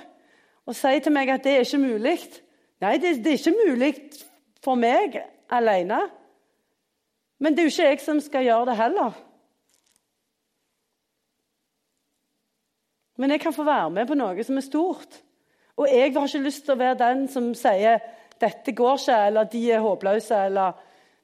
Og 0.68 0.76
si 0.76 0.98
til 1.00 1.14
meg 1.14 1.30
at 1.32 1.46
det 1.46 1.54
er 1.56 1.64
ikke 1.64 1.80
mulig. 1.80 2.18
Nei, 2.84 2.98
det, 3.00 3.14
det 3.24 3.32
er 3.32 3.40
ikke 3.40 3.70
mulig 3.70 3.92
for 4.62 4.76
meg 4.76 5.16
alene. 5.48 6.02
Men 7.38 7.54
det 7.54 7.62
er 7.62 7.68
jo 7.68 7.74
ikke 7.74 7.88
jeg 7.88 8.00
som 8.02 8.20
skal 8.20 8.46
gjøre 8.46 8.66
det 8.70 8.76
heller. 8.76 9.18
Men 13.18 13.30
jeg 13.30 13.40
kan 13.40 13.54
få 13.54 13.64
være 13.66 13.90
med 13.90 14.06
på 14.06 14.16
noe 14.18 14.44
som 14.46 14.58
er 14.58 14.66
stort. 14.66 15.20
Og 15.78 15.86
jeg 15.90 16.12
har 16.14 16.26
ikke 16.26 16.42
lyst 16.42 16.64
til 16.66 16.74
å 16.74 16.80
være 16.82 16.98
den 16.98 17.28
som 17.30 17.54
sier 17.54 17.98
'dette 18.38 18.72
går 18.72 18.98
ikke', 18.98 19.26
eller 19.26 19.44
'de 19.44 19.72
er 19.72 19.80
håpløse', 19.80 20.44
eller 20.46 20.72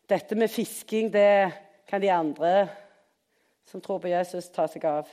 dette 0.08 0.34
med 0.34 0.48
fisking 0.48 1.12
det 1.12 1.52
kan 1.86 2.02
de 2.02 2.10
andre 2.10 2.68
som 3.66 3.80
tror 3.80 3.98
på 3.98 4.08
Jesus, 4.08 4.48
ta 4.48 4.66
seg 4.66 4.84
av. 4.84 5.08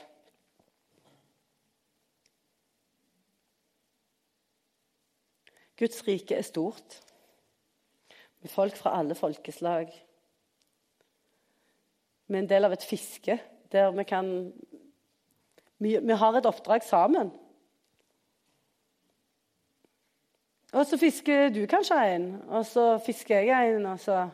Guds 5.78 6.02
rike 6.06 6.34
er 6.34 6.42
stort, 6.42 7.00
med 8.40 8.50
folk 8.50 8.76
fra 8.76 8.98
alle 8.98 9.14
folkeslag. 9.14 9.90
Vi 12.32 12.38
er 12.38 12.42
en 12.46 12.48
del 12.48 12.64
av 12.64 12.72
et 12.72 12.84
fiske 12.84 13.36
der 13.72 13.90
vi 13.92 14.04
kan 14.08 14.52
Vi, 15.82 15.96
vi 15.98 16.14
har 16.14 16.36
et 16.38 16.46
oppdrag 16.46 16.84
sammen. 16.86 17.32
Og 20.72 20.86
så 20.86 20.96
fisker 20.96 21.50
du 21.50 21.66
kanskje 21.66 21.98
en, 22.14 22.28
og 22.48 22.62
så 22.66 22.98
fisker 23.02 23.40
jeg 23.42 23.74
en, 23.74 23.86
og 23.86 23.98
så 24.00 24.28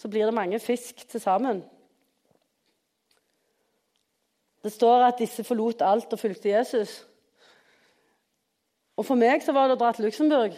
så 0.00 0.08
blir 0.08 0.24
det 0.24 0.34
mange 0.34 0.58
fisk 0.58 1.08
til 1.08 1.20
sammen. 1.20 1.64
Det 4.64 4.72
står 4.72 5.04
at 5.04 5.18
disse 5.18 5.44
forlot 5.44 5.82
alt 5.84 6.12
og 6.12 6.18
fulgte 6.18 6.48
Jesus. 6.48 7.06
Og 8.96 9.04
For 9.04 9.16
meg 9.16 9.44
så 9.44 9.52
var 9.52 9.68
det 9.68 9.76
å 9.76 9.80
dra 9.80 9.92
til 9.92 10.06
Luxembourg. 10.08 10.56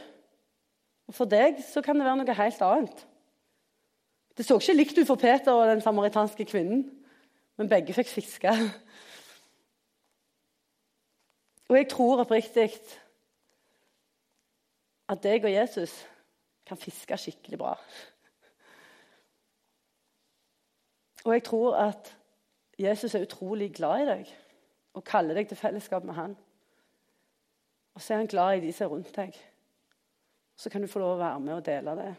Og 1.10 1.14
For 1.14 1.30
deg 1.30 1.58
så 1.66 1.82
kan 1.82 1.98
det 1.98 2.06
være 2.06 2.20
noe 2.20 2.38
helt 2.38 2.62
annet. 2.66 3.02
Det 4.36 4.46
så 4.46 4.56
ikke 4.58 4.76
likt 4.76 4.98
ut 4.98 5.06
for 5.06 5.20
Peter 5.20 5.52
og 5.52 5.68
den 5.68 5.80
samaritanske 5.84 6.44
kvinnen, 6.48 6.86
men 7.56 7.68
begge 7.68 7.94
fikk 7.94 8.08
fiske. 8.08 8.52
Og 11.68 11.76
jeg 11.76 11.88
tror 11.88 12.20
oppriktig 12.24 12.70
at 15.08 15.22
deg 15.24 15.44
og 15.44 15.52
Jesus 15.52 15.94
kan 16.66 16.80
fiske 16.80 17.16
skikkelig 17.16 17.58
bra. 17.58 17.74
Og 21.24 21.32
jeg 21.32 21.44
tror 21.44 21.76
at 21.76 22.16
Jesus 22.78 23.14
er 23.14 23.22
utrolig 23.22 23.74
glad 23.74 24.02
i 24.02 24.08
deg 24.08 24.32
og 24.92 25.04
kaller 25.04 25.38
deg 25.38 25.48
til 25.48 25.56
fellesskap 25.56 26.04
med 26.04 26.14
han. 26.14 26.36
Og 27.94 28.02
så 28.02 28.14
er 28.14 28.22
han 28.22 28.26
glad 28.26 28.56
i 28.56 28.66
de 28.66 28.72
som 28.72 28.84
er 28.84 28.94
rundt 28.94 29.16
deg. 29.16 29.36
Så 30.56 30.70
kan 30.70 30.82
du 30.82 30.88
få 30.88 30.98
lov 30.98 31.16
å 31.16 31.22
være 31.22 31.40
med 31.40 31.54
og 31.54 31.64
dele 31.66 31.96
det. 31.98 32.12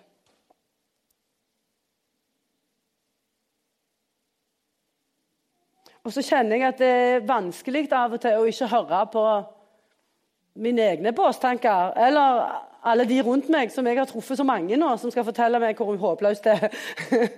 Og 6.03 6.11
så 6.11 6.21
kjenner 6.25 6.59
jeg 6.59 6.67
at 6.67 6.79
det 6.81 6.87
er 6.91 7.27
vanskelig 7.27 7.85
av 7.95 8.13
og 8.15 8.21
til 8.21 8.35
å 8.35 8.47
ikke 8.49 8.67
høre 8.73 9.05
på 9.13 9.23
mine 10.63 10.81
egne 10.91 11.13
båstanker. 11.15 11.93
Eller 12.07 12.43
alle 12.83 13.05
de 13.07 13.21
rundt 13.23 13.47
meg 13.53 13.71
som 13.71 13.87
jeg 13.87 13.97
har 13.97 14.09
truffet 14.09 14.37
så 14.39 14.43
mange 14.47 14.77
nå, 14.79 14.97
som 14.99 15.11
skal 15.13 15.25
fortelle 15.27 15.59
meg 15.63 15.77
hvor 15.79 15.95
håpløst 16.01 16.43
det 16.43 16.57
er. 16.57 16.69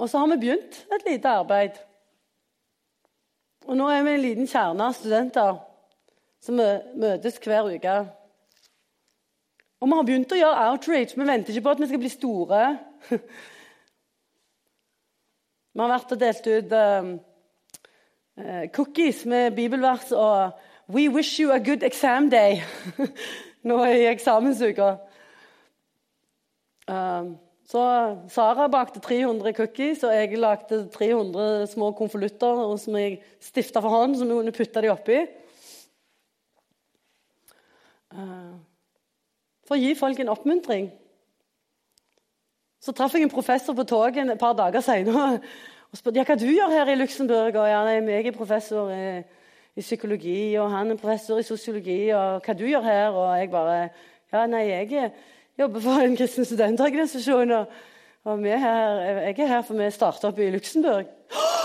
og 0.00 0.08
så 0.08 0.18
har 0.22 0.28
vi 0.32 0.40
begynt 0.46 0.86
et 0.96 1.04
lite 1.10 1.28
arbeid. 1.28 1.72
Og 3.68 3.76
nå 3.76 3.90
er 3.92 4.02
vi 4.06 4.10
en 4.16 4.24
liten 4.24 4.48
kjerne 4.48 4.88
av 4.88 4.96
studenter 4.96 5.60
som 6.40 6.56
møtes 6.56 7.36
hver 7.44 7.68
uke. 7.68 7.96
Og 9.80 9.88
vi 9.88 9.96
har 9.96 10.08
begynt 10.08 10.32
å 10.32 10.40
gjøre 10.40 10.68
outreach. 10.72 11.12
Vi 11.16 11.28
venter 11.28 11.52
ikke 11.52 11.68
på 11.68 11.74
at 11.76 11.80
vi 11.84 11.88
skal 11.92 12.00
bli 12.00 12.16
store. 12.16 12.60
Vi 15.80 15.84
har 15.86 15.94
vært 15.94 16.10
og 16.12 16.18
delt 16.20 16.44
ut 16.44 16.72
uh, 16.76 17.06
cookies 18.76 19.22
med 19.24 19.54
bibelvers 19.56 20.10
og 20.12 20.58
'We 20.92 21.06
wish 21.08 21.40
you 21.40 21.54
a 21.54 21.58
good 21.58 21.80
exam 21.82 22.28
day' 22.28 22.60
nå 23.68 23.78
i 23.88 24.04
eksamensuka. 24.10 24.90
Uh, 26.84 27.32
så 27.64 27.86
Sara 28.28 28.68
bakte 28.68 29.00
300 29.00 29.54
cookies, 29.56 30.04
og 30.04 30.12
jeg 30.12 30.36
lagde 30.36 30.82
300 30.92 31.66
små 31.72 31.92
konvolutter 31.96 32.76
som 32.76 33.00
jeg 33.00 33.22
stifta 33.40 33.80
for 33.80 33.88
hånd, 33.88 34.18
som 34.18 34.28
vi 34.28 34.36
kunne 34.36 34.52
putte 34.52 34.84
de 34.84 34.92
oppi. 34.92 35.22
Uh, 38.12 38.52
for 39.64 39.78
å 39.78 39.80
gi 39.80 39.96
folk 39.96 40.20
en 40.20 40.36
oppmuntring. 40.36 40.92
Så 42.80 42.92
traff 42.96 43.14
jeg 43.14 43.26
en 43.26 43.32
professor 43.32 43.76
på 43.76 43.84
toget 43.84 44.30
et 44.30 44.40
par 44.40 44.54
dager 44.56 44.80
senere 44.80 45.40
og 45.90 45.98
spurte 45.98 46.20
ja, 46.20 46.24
hva 46.24 46.36
du 46.38 46.46
gjør 46.46 46.70
her 46.72 46.88
i 46.92 46.96
Luxembourg. 46.96 47.56
Og 47.58 47.68
ja, 47.68 47.80
jeg 47.90 48.26
er 48.26 48.36
professor 48.36 48.92
i, 48.94 49.20
i, 49.74 49.82
psykologi, 49.82 50.54
og 50.54 50.70
han 50.70 50.92
er 50.92 51.00
professor 51.00 51.40
i 51.40 51.46
sosiologi. 51.46 51.98
Og 52.14 52.40
hva 52.46 52.56
du 52.56 52.64
gjør 52.68 52.86
her? 52.86 53.10
Og 53.10 53.38
jeg 53.38 53.50
bare 53.50 53.82
Ja, 54.30 54.44
nei, 54.46 54.68
jeg 54.68 55.10
jobber 55.58 55.80
for 55.82 56.04
en 56.04 56.16
kristen 56.16 56.46
studentorganisasjon. 56.46 57.50
Og, 57.50 57.78
og 58.24 58.46
er 58.46 58.62
her, 58.62 59.00
jeg 59.26 59.38
er 59.38 59.54
her 59.56 59.62
for 59.66 59.74
vi 59.74 59.90
starter 59.90 60.30
opp 60.30 60.38
i 60.38 60.50
Luxembourg. 60.54 61.10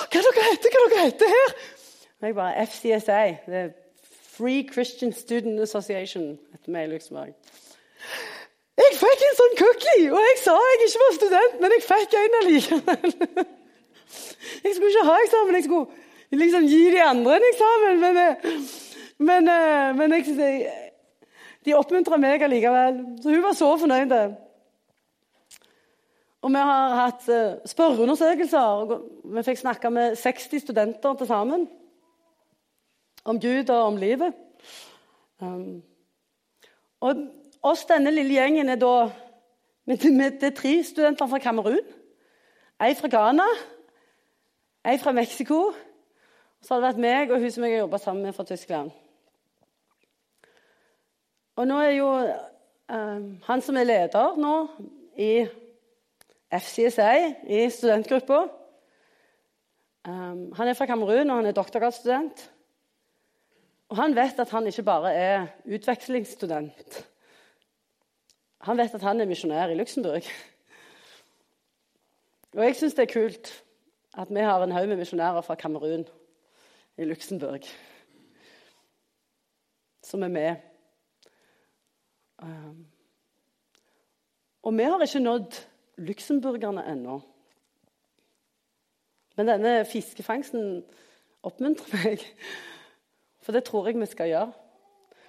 Hva 0.10 0.24
dere 0.26 0.48
heter 0.50 0.74
Hva 0.74 0.86
dere 0.90 1.10
heter 1.12 1.36
her? 1.36 1.58
Og 2.22 2.28
jeg 2.28 2.36
bare 2.36 2.66
FCSA. 2.66 3.20
Det 3.46 3.62
er 3.62 3.70
Free 4.36 4.66
Christian 4.74 5.14
Student 5.14 5.62
Association. 5.62 6.40
heter 6.52 6.74
vi 6.74 6.84
i 6.84 6.96
Luxembourg. 6.96 7.36
Jeg 9.06 9.18
fikk 9.20 9.26
en 9.28 9.38
sånn 9.40 9.58
cookie! 9.60 10.06
Og 10.10 10.24
jeg 10.24 10.38
sa 10.42 10.56
jeg 10.56 10.80
ikke 10.86 11.02
var 11.02 11.16
student, 11.20 11.60
men 11.62 11.76
jeg 11.76 11.84
fikk 11.86 12.16
en 12.22 12.38
allikevel. 12.42 13.14
Jeg 14.64 14.76
skulle 14.76 14.90
ikke 14.92 15.06
ha 15.08 15.14
eksamen, 15.24 15.56
jeg 15.58 15.64
skulle 15.66 16.40
liksom 16.40 16.68
gi 16.70 16.82
de 16.94 17.00
andre 17.02 17.36
en 17.36 17.46
eksamen. 17.48 18.00
Men, 18.00 18.18
eh, 18.22 18.60
men, 19.18 19.50
eh, 19.50 19.90
men 19.98 20.14
jeg, 20.14 20.70
de 21.66 21.74
oppmuntra 21.76 22.20
meg 22.22 22.46
allikevel. 22.46 23.00
Så 23.22 23.34
hun 23.34 23.44
var 23.44 23.58
så 23.58 23.72
fornøyd. 23.82 24.14
Og 26.46 26.54
vi 26.54 26.62
har 26.70 26.96
hatt 27.00 27.30
eh, 27.34 27.58
spørreundersøkelser. 27.66 28.96
Vi 29.34 29.44
fikk 29.48 29.64
snakke 29.64 29.90
med 29.90 30.16
60 30.22 30.62
studenter 30.62 31.18
til 31.18 31.28
sammen 31.28 31.68
om 33.26 33.40
Gud 33.42 33.70
og 33.74 33.82
om 33.88 33.98
livet. 33.98 34.34
Um, 35.42 35.82
og 37.02 37.18
oss, 37.66 37.86
denne 37.90 38.14
lille 38.14 38.38
gjengen, 38.38 38.70
er 38.70 38.82
da 38.82 39.12
Det 39.86 40.54
tre 40.58 40.84
studenter 40.84 41.28
fra 41.30 41.38
Kamerun. 41.38 41.82
Ei 42.82 42.96
fra 42.98 43.08
Ghana, 43.08 43.46
ei 44.86 44.98
fra 44.98 45.12
Mexico. 45.12 45.60
Og 45.68 46.66
så 46.66 46.74
har 46.74 46.82
det 46.82 46.88
vært 46.88 47.02
meg 47.04 47.32
og 47.32 47.40
hun 47.44 47.52
som 47.54 47.64
jeg 47.64 47.76
har 47.76 47.84
jobba 47.84 48.00
sammen 48.02 48.26
med 48.26 48.34
fra 48.34 48.44
Tyskland. 48.44 48.90
Og 51.56 51.68
nå 51.70 51.78
er 51.80 51.94
jo 51.96 52.10
eh, 52.18 53.30
han 53.46 53.62
som 53.62 53.78
er 53.78 53.88
leder 53.88 54.42
nå 54.42 54.56
i 55.22 55.46
FCSA, 56.50 57.14
i 57.46 57.70
studentgruppa 57.70 58.42
um, 60.08 60.52
Han 60.58 60.68
er 60.68 60.74
fra 60.74 60.86
Kamerun, 60.86 61.30
og 61.30 61.36
han 61.38 61.46
er 61.46 61.56
doktorgradsstudent. 61.56 62.50
Og 63.90 63.98
han 64.02 64.16
vet 64.16 64.40
at 64.40 64.50
han 64.50 64.68
ikke 64.68 64.84
bare 64.84 65.14
er 65.14 65.48
utvekslingsstudent. 65.66 67.06
Han 68.66 68.78
vet 68.78 68.94
at 68.98 69.06
han 69.06 69.22
er 69.22 69.30
misjonær 69.30 69.72
i 69.72 69.78
Luxembourg. 69.78 70.30
Og 72.56 72.64
jeg 72.64 72.76
syns 72.76 72.96
det 72.98 73.08
er 73.08 73.14
kult 73.14 73.52
at 74.18 74.32
vi 74.32 74.46
har 74.46 74.64
en 74.64 74.72
haug 74.72 74.88
med 74.88 74.98
misjonærer 74.98 75.44
fra 75.46 75.56
Kamerun 75.60 76.08
i 76.98 77.06
Luxembourg 77.06 77.68
som 80.06 80.24
er 80.24 80.28
med. 80.28 80.56
Um, 82.38 82.86
og 84.64 84.78
vi 84.78 84.84
har 84.84 85.02
ikke 85.02 85.20
nådd 85.20 85.58
luxemburgerne 85.98 86.84
ennå. 86.92 87.22
Men 89.36 89.48
denne 89.48 89.86
fiskefangsten 89.86 90.84
oppmuntrer 91.44 91.98
meg, 91.98 92.24
for 93.42 93.56
det 93.56 93.66
tror 93.66 93.88
jeg 93.88 94.00
vi 94.00 94.10
skal 94.10 94.32
gjøre. 94.32 94.65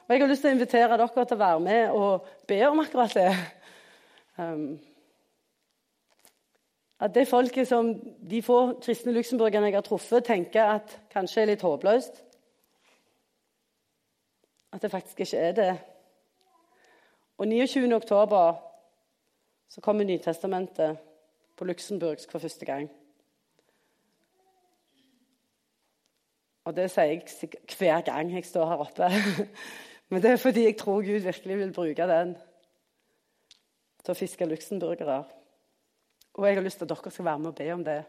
Og 0.07 0.15
Jeg 0.15 0.23
har 0.23 0.29
lyst 0.31 0.45
til 0.45 0.53
å 0.53 0.55
invitere 0.55 0.97
dere 0.97 1.25
til 1.27 1.35
å 1.35 1.39
være 1.41 1.61
med 1.61 1.95
og 1.99 2.27
be 2.47 2.61
om 2.69 2.79
akkurat 2.79 3.15
det. 3.19 3.31
Um, 4.39 4.77
at 7.03 7.15
det 7.15 7.25
folket 7.29 7.67
som 7.69 7.91
de 8.31 8.43
få 8.43 8.79
kristne 8.85 9.13
luxemburgerne 9.13 9.67
jeg 9.67 9.75
har 9.75 9.83
truffet, 9.83 10.25
tenker 10.25 10.77
at 10.77 10.95
kanskje 11.11 11.43
er 11.43 11.51
litt 11.51 11.65
håpløst. 11.67 12.23
At 14.73 14.83
det 14.83 14.91
faktisk 14.91 15.21
ikke 15.21 15.43
er 15.43 15.59
det. 15.59 15.75
Og 17.39 17.49
29. 17.49 17.95
oktober 17.97 18.63
så 19.69 19.81
kommer 19.81 20.05
Nytestamentet 20.05 21.03
på 21.57 21.65
luxemburgsk 21.65 22.31
for 22.31 22.39
første 22.39 22.65
gang. 22.65 22.87
Og 26.65 26.77
det 26.77 26.91
sier 26.91 27.05
jeg 27.11 27.51
hver 27.79 28.01
gang 28.07 28.33
jeg 28.35 28.47
står 28.47 28.71
her 28.71 28.87
oppe. 28.87 29.11
Men 30.09 30.23
det 30.23 30.31
er 30.31 30.37
fordi 30.37 30.65
jeg 30.65 30.77
tror 30.79 31.03
Gud 31.03 31.25
virkelig 31.25 31.59
vil 31.59 31.73
bruke 31.73 32.09
den 32.09 32.37
til 34.05 34.15
å 34.15 34.19
fiske 34.19 34.47
luxemburgere. 34.47 35.25
Og 36.35 36.47
jeg 36.47 36.55
har 36.55 36.63
lyst 36.63 36.79
til 36.79 36.87
at 36.87 36.93
dere 36.93 37.11
skal 37.11 37.25
være 37.25 37.39
med 37.39 37.51
og 37.51 37.57
be 37.59 37.73
om 37.73 37.85
det. 37.85 38.03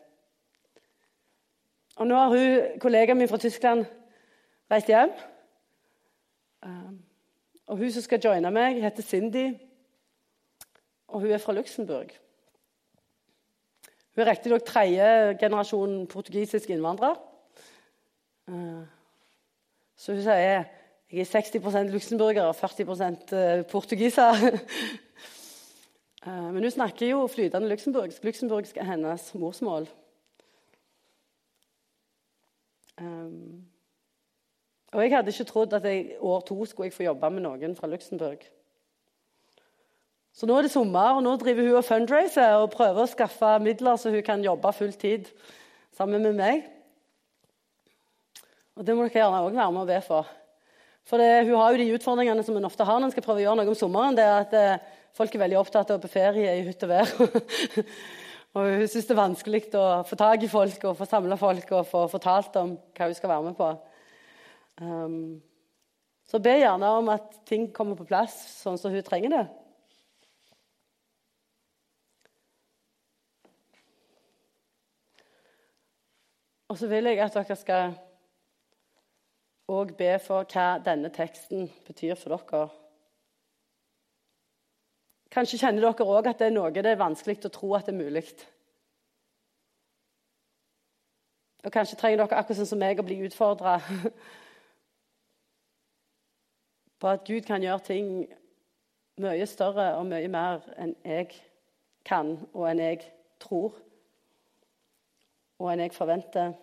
Og 1.98 2.08
nå 2.08 2.16
har 2.16 2.30
hun, 2.30 2.80
kollegaen 2.80 3.18
min 3.18 3.30
fra 3.30 3.38
Tyskland 3.42 3.86
reist 4.72 4.92
hjem. 4.92 5.14
Um, 6.62 7.00
og 7.68 7.78
hun 7.78 7.92
som 7.92 8.06
skal 8.06 8.22
joine 8.24 8.52
meg, 8.54 8.82
heter 8.84 9.04
Cindy, 9.04 9.48
og 11.08 11.22
hun 11.24 11.32
er 11.32 11.42
fra 11.42 11.56
Luxembourg. 11.58 12.14
Hun 14.16 14.22
er 14.24 14.30
riktignok 14.30 14.66
tredje 14.66 15.38
generasjon 15.40 16.08
portugisisk 16.08 16.70
innvandrer. 16.70 17.18
Uh, 18.48 18.86
så 19.98 20.14
hun 20.14 20.22
sier 20.22 20.68
jeg 21.12 21.20
er 21.20 21.42
60% 21.42 21.92
luxemburger 21.92 22.44
og 22.44 22.56
40 22.56 23.64
portugiser. 23.72 24.34
Eh, 26.28 26.54
men 26.54 26.64
hun 26.64 26.72
snakker 26.72 27.08
jo 27.08 27.28
flytende 27.28 27.70
luxemburgsk. 27.70 28.24
Luxemburgsk 28.24 28.78
er 28.78 28.84
hennes 28.84 29.36
morsmål. 29.36 29.86
Um, 33.00 33.64
og 34.92 35.04
jeg 35.04 35.16
hadde 35.16 35.32
ikke 35.32 35.44
trodd 35.44 35.74
at 35.74 35.86
jeg 35.86 36.18
år 36.20 36.42
to 36.42 36.66
skulle 36.66 36.90
jeg 36.90 36.94
få 36.94 37.04
jobbe 37.04 37.30
med 37.30 37.46
noen 37.46 37.76
fra 37.76 37.88
Luxembourg. 37.88 38.44
Så 40.34 40.50
nå 40.50 40.58
er 40.58 40.66
det 40.66 40.72
sommer, 40.72 41.16
og 41.16 41.24
nå 41.24 41.36
driver 41.38 41.70
hun 41.70 41.78
og 41.80 41.86
fundraiser 41.86 42.58
og 42.62 42.72
prøver 42.74 43.04
å 43.04 43.10
skaffe 43.10 43.54
midler 43.62 43.96
så 43.96 44.12
hun 44.14 44.26
kan 44.26 44.44
jobbe 44.44 44.74
full 44.74 44.94
tid 44.94 45.30
sammen 45.98 46.22
med 46.26 46.36
meg. 46.38 46.66
Og 48.76 48.86
Det 48.86 48.96
må 48.96 49.08
dere 49.08 49.22
gjerne 49.22 49.46
òg 49.46 49.56
være 49.56 49.72
med 49.72 49.82
og 49.82 49.88
be 49.88 50.02
for. 50.06 50.30
For 51.08 51.22
det, 51.22 51.48
Hun 51.48 51.56
har 51.56 51.72
jo 51.72 51.82
de 51.82 51.96
utfordringene 51.96 52.44
som 52.44 52.56
hun 52.58 52.68
ofte 52.68 52.84
har 52.84 53.00
når 53.00 53.08
hun 53.08 53.16
skal 53.16 53.26
prøve 53.26 53.40
å 53.40 53.46
gjøre 53.46 53.60
noe 53.62 53.72
om 53.72 53.80
sommeren. 53.80 54.16
det 54.18 54.26
er 54.28 54.40
at 54.44 54.56
eh, 54.58 54.94
Folk 55.18 55.34
er 55.34 55.42
veldig 55.42 55.58
opptatt 55.58 55.90
av 55.90 55.98
å 55.98 56.02
på 56.04 56.12
ferie 56.14 56.52
i 56.60 56.66
hytt 56.68 56.84
og 56.86 56.92
vær. 56.92 57.12
og 58.54 58.68
hun 58.68 58.84
syns 58.86 59.08
det 59.08 59.16
er 59.16 59.18
vanskelig 59.18 59.62
å 59.80 59.86
få 60.06 60.18
tak 60.20 60.44
i 60.46 60.50
folk 60.52 60.84
og 60.86 60.98
få 61.00 61.08
samla 61.10 61.40
folk 61.42 61.72
og 61.74 61.88
få 61.90 62.04
fortalt 62.12 62.60
om 62.62 62.76
hva 62.94 63.08
hun 63.08 63.18
skal 63.18 63.32
være 63.32 63.48
med 63.48 63.56
på. 63.58 63.70
Um, 64.78 65.40
så 66.30 66.38
be 66.44 66.54
gjerne 66.60 66.92
om 67.00 67.10
at 67.10 67.34
ting 67.50 67.66
kommer 67.74 67.98
på 67.98 68.06
plass 68.06 68.36
sånn 68.60 68.78
som 68.78 68.94
hun 68.94 69.08
trenger 69.08 69.34
det. 69.34 69.46
Og 76.70 76.78
så 76.78 76.92
vil 76.92 77.10
jeg 77.10 77.26
at 77.26 77.34
dere 77.40 77.58
skal 77.58 77.98
og 79.68 79.96
be 80.00 80.14
for 80.24 80.48
hva 80.48 80.78
denne 80.84 81.12
teksten 81.14 81.68
betyr 81.88 82.16
for 82.16 82.38
dere. 82.38 82.68
Kanskje 85.32 85.60
kjenner 85.60 85.84
dere 85.84 86.08
òg 86.08 86.30
at 86.32 86.40
det 86.40 86.48
er 86.48 86.56
noe 86.56 86.72
det 86.72 86.86
er 86.86 87.02
vanskelig 87.02 87.42
å 87.46 87.52
tro 87.52 87.74
at 87.76 87.90
det 87.90 87.96
er 87.96 88.00
mulig. 88.00 88.24
Og 91.68 91.74
kanskje 91.74 91.98
trenger 92.00 92.24
dere 92.24 92.40
akkurat 92.40 92.62
sånn 92.62 92.70
som 92.70 92.80
meg 92.80 93.02
å 93.02 93.06
bli 93.06 93.20
utfordra 93.28 93.76
på 97.00 97.10
at 97.12 97.26
Gud 97.28 97.44
kan 97.50 97.64
gjøre 97.64 97.84
ting 97.90 98.14
mye 99.20 99.48
større 99.50 99.90
og 99.98 100.08
mye 100.08 100.30
mer 100.32 100.64
enn 100.80 100.96
jeg 101.04 101.34
kan, 102.08 102.38
og 102.54 102.70
enn 102.70 102.80
jeg 102.80 103.02
tror, 103.44 103.76
og 105.60 105.74
enn 105.74 105.84
jeg 105.84 105.96
forventer. 105.98 106.56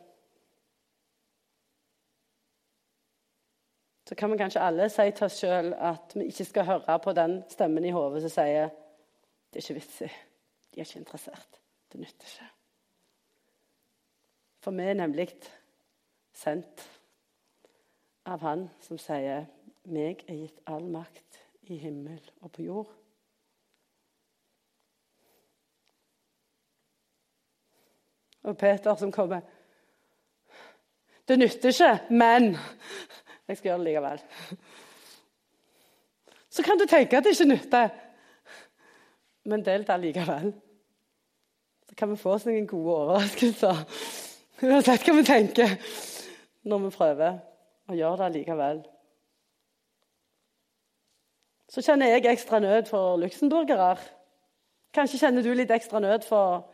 Så 4.08 4.14
kan 4.14 4.30
vi 4.30 4.36
kanskje 4.36 4.60
alle 4.60 4.88
si 4.92 5.06
til 5.16 5.26
oss 5.26 5.38
sjøl 5.40 5.72
at 5.74 6.12
vi 6.14 6.28
ikke 6.28 6.44
skal 6.44 6.66
høre 6.68 6.98
på 7.00 7.12
den 7.16 7.38
stemmen 7.48 7.84
i 7.84 7.92
hodet 7.94 8.20
som 8.24 8.34
sier 8.34 8.72
det 9.54 9.60
er 9.60 9.64
ikke 9.64 9.78
vits 9.78 10.00
i, 10.02 10.08
de 10.74 10.80
er 10.80 10.84
ikke 10.88 10.98
interessert, 10.98 11.60
det 11.92 12.00
nytter 12.02 12.26
ikke. 12.26 12.48
For 14.64 14.74
vi 14.74 14.88
er 14.90 14.98
nemlig 14.98 15.28
sendt 16.34 16.82
av 18.26 18.42
Han 18.42 18.66
som 18.82 18.98
sier 18.98 19.46
meg 19.84 20.24
er 20.26 20.40
gitt 20.40 20.60
all 20.66 20.86
makt 20.90 21.40
i 21.68 21.76
himmel 21.78 22.20
og 22.42 22.52
på 22.52 22.64
jord. 22.64 22.92
Og 28.44 28.56
Peter 28.60 28.96
som 29.00 29.12
kommer 29.12 29.40
Det 31.28 31.38
nytter 31.38 31.70
ikke, 31.70 31.92
men 32.10 32.56
jeg 33.48 33.56
skal 33.56 33.68
gjøre 33.68 33.78
det 33.78 33.86
likevel. 33.88 34.22
Så 36.54 36.62
kan 36.62 36.78
du 36.78 36.86
tenke 36.86 37.18
at 37.18 37.24
det 37.26 37.34
ikke 37.34 37.50
nytter, 37.50 37.88
men 39.44 39.64
delta 39.64 39.96
likevel. 39.96 40.52
Så 41.88 41.94
kan 41.98 42.10
vi 42.10 42.16
få 42.16 42.36
oss 42.36 42.46
noen 42.46 42.66
gode 42.66 42.94
overraskelser, 42.94 43.84
uansett 44.62 45.04
hva 45.04 45.16
vi 45.18 45.24
tenker, 45.26 45.76
når 46.64 46.84
vi 46.86 46.92
prøver 46.94 47.40
å 47.90 47.96
gjøre 47.98 48.28
det 48.28 48.38
likevel. 48.38 48.84
Så 51.68 51.82
kjenner 51.82 52.12
jeg 52.12 52.28
ekstra 52.30 52.60
nød 52.62 52.86
for 52.86 53.18
luxemburgere. 53.18 53.96
Kanskje 54.94 55.18
kjenner 55.24 55.42
du 55.42 55.50
litt 55.58 55.72
ekstra 55.74 55.98
nød 56.00 56.22
for 56.22 56.68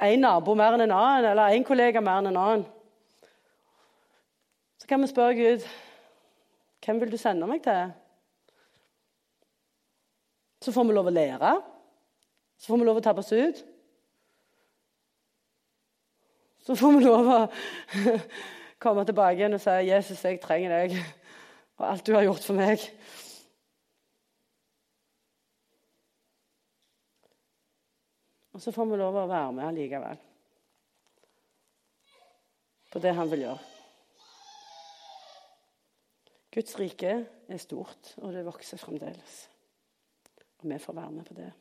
én 0.00 0.22
nabo 0.22 0.54
mer 0.54 0.76
enn 0.76 0.86
en 0.86 0.94
annen, 0.94 1.32
eller 1.32 1.56
én 1.56 1.66
kollega 1.66 2.00
mer 2.00 2.22
enn 2.22 2.30
en 2.30 2.38
annen. 2.40 2.66
Så 4.78 4.86
kan 4.88 5.02
vi 5.02 5.10
spørre 5.10 5.34
Gud 5.34 5.66
hvem 6.84 7.00
vil 7.00 7.12
du 7.12 7.18
sende 7.20 7.48
meg 7.48 7.62
til? 7.64 7.92
Så 10.60 10.72
får 10.72 10.88
vi 10.88 10.96
lov 10.96 11.08
å 11.08 11.14
lære. 11.14 11.52
Så 12.60 12.72
får 12.72 12.80
vi 12.80 12.88
lov 12.88 13.00
å 13.00 13.04
tappe 13.04 13.24
oss 13.24 13.32
ut. 13.32 13.62
Så 16.60 16.76
får 16.76 16.96
vi 16.96 17.04
lov 17.06 17.30
å 17.32 17.38
komme 18.84 19.04
tilbake 19.08 19.40
igjen 19.40 19.56
og 19.56 19.62
si 19.64 19.76
'Jesus, 19.88 20.24
jeg 20.24 20.40
trenger 20.42 20.76
deg 20.76 20.98
og 21.80 21.86
alt 21.88 22.06
du 22.06 22.12
har 22.12 22.26
gjort 22.28 22.44
for 22.44 22.60
meg'. 22.60 22.84
Og 28.52 28.60
så 28.60 28.72
får 28.76 28.90
vi 28.90 29.00
lov 29.00 29.16
å 29.16 29.28
være 29.30 29.52
med 29.56 29.64
allikevel. 29.64 30.18
På 32.92 33.00
det 33.00 33.14
han 33.16 33.30
vil 33.30 33.46
gjøre. 33.46 33.69
Guds 36.50 36.78
rike 36.78 37.26
er 37.48 37.56
stort, 37.62 38.14
og 38.18 38.32
det 38.34 38.44
vokser 38.44 38.76
fremdeles. 38.76 39.50
Og 40.58 40.70
vi 40.70 40.78
får 40.78 40.92
være 40.92 41.10
med 41.10 41.24
på 41.24 41.34
det. 41.34 41.52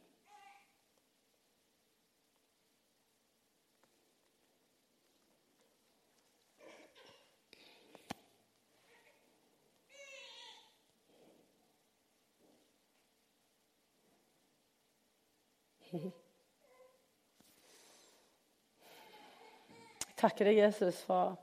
Jeg 15.91 16.11
takker 20.17 20.45
deg, 20.45 20.57
Jesus, 20.59 20.99
for, 21.01 21.37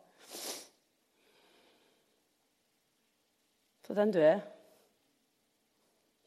for 3.97 4.05
den 4.05 4.13
du 4.13 4.19
er. 4.21 4.41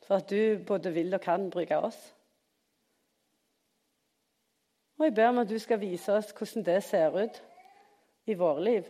For 0.07 0.15
at 0.15 0.29
du 0.29 0.63
både 0.67 0.93
vil 0.93 1.13
og 1.13 1.21
kan 1.21 1.49
bruke 1.49 1.77
oss. 1.77 2.15
Og 4.97 5.05
jeg 5.05 5.13
ber 5.13 5.27
om 5.27 5.37
at 5.37 5.49
du 5.49 5.59
skal 5.59 5.79
vise 5.79 6.13
oss 6.13 6.31
hvordan 6.33 6.65
det 6.65 6.79
ser 6.83 7.13
ut 7.13 7.37
i 8.25 8.33
våre 8.33 8.63
liv. 8.63 8.89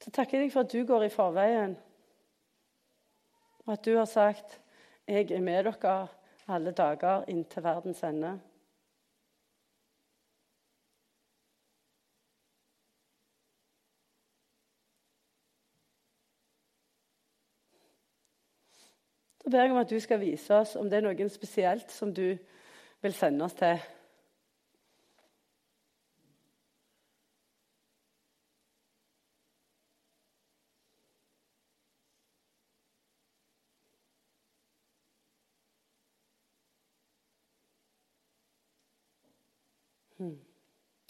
Så 0.00 0.10
takker 0.10 0.38
jeg 0.38 0.46
deg 0.46 0.54
for 0.54 0.62
at 0.62 0.72
du 0.72 0.86
går 0.86 1.04
i 1.06 1.12
forveien, 1.14 1.76
og 3.66 3.72
at 3.72 3.84
du 3.84 3.96
har 3.96 4.04
sagt 4.04 4.60
'Jeg 5.06 5.30
er 5.30 5.40
med 5.40 5.64
dere 5.64 6.08
alle 6.48 6.70
dager 6.70 7.24
inntil 7.28 7.62
verdens 7.62 8.02
ende'. 8.02 8.38
Så 19.42 19.50
ber 19.50 19.62
jeg 19.62 19.72
om 19.72 19.80
at 19.80 19.90
du 19.90 19.98
skal 20.00 20.20
vise 20.20 20.54
oss 20.54 20.76
om 20.78 20.86
det 20.90 21.00
er 21.00 21.08
noen 21.08 21.30
spesielt 21.30 21.90
som 21.90 22.14
du 22.14 22.36
vil 23.02 23.14
sende 23.14 23.44
oss 23.44 23.58
til. 23.58 23.80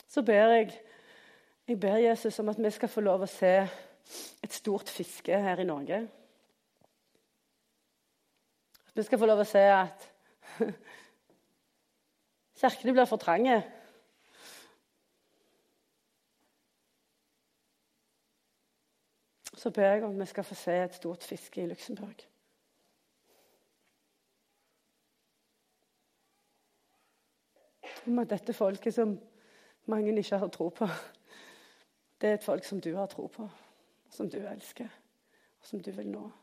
Så 0.08 0.22
ber 0.22 0.34
jeg, 0.34 0.72
jeg 1.68 1.80
ber 1.80 1.96
Jesus 1.96 2.38
om 2.38 2.48
at 2.48 2.58
vi 2.64 2.70
skal 2.70 2.88
få 2.88 3.00
lov 3.00 3.22
å 3.24 3.30
se 3.30 3.52
et 4.44 4.52
stort 4.52 4.88
fiske 4.92 5.38
her 5.40 5.60
i 5.60 5.64
Norge. 5.64 6.02
Vi 8.94 9.02
skal 9.02 9.18
få 9.18 9.26
lov 9.26 9.40
å 9.40 9.48
se 9.48 9.62
at 9.72 10.08
kirkene 12.60 12.92
blir 12.92 13.08
for 13.08 13.20
trange. 13.20 13.62
Så 19.56 19.70
ber 19.70 19.94
jeg 19.94 20.04
om 20.04 20.18
vi 20.20 20.26
skal 20.26 20.44
få 20.44 20.54
se 20.58 20.76
et 20.82 20.94
stort 20.94 21.24
fiske 21.24 21.62
i 21.62 21.66
Luxembourg. 21.70 22.26
Om 28.06 28.18
at 28.18 28.30
dette 28.30 28.52
folket 28.52 28.94
som 28.94 29.14
mange 29.86 30.18
ikke 30.18 30.38
har 30.38 30.48
tro 30.48 30.68
på, 30.68 30.88
det 32.20 32.28
er 32.28 32.34
et 32.34 32.44
folk 32.44 32.64
som 32.64 32.80
du 32.80 32.96
har 32.96 33.06
tro 33.06 33.26
på, 33.26 33.48
som 34.10 34.30
du 34.30 34.40
elsker, 34.42 34.90
og 35.60 35.66
som 35.66 35.80
du 35.80 35.92
vil 35.94 36.10
nå. 36.10 36.41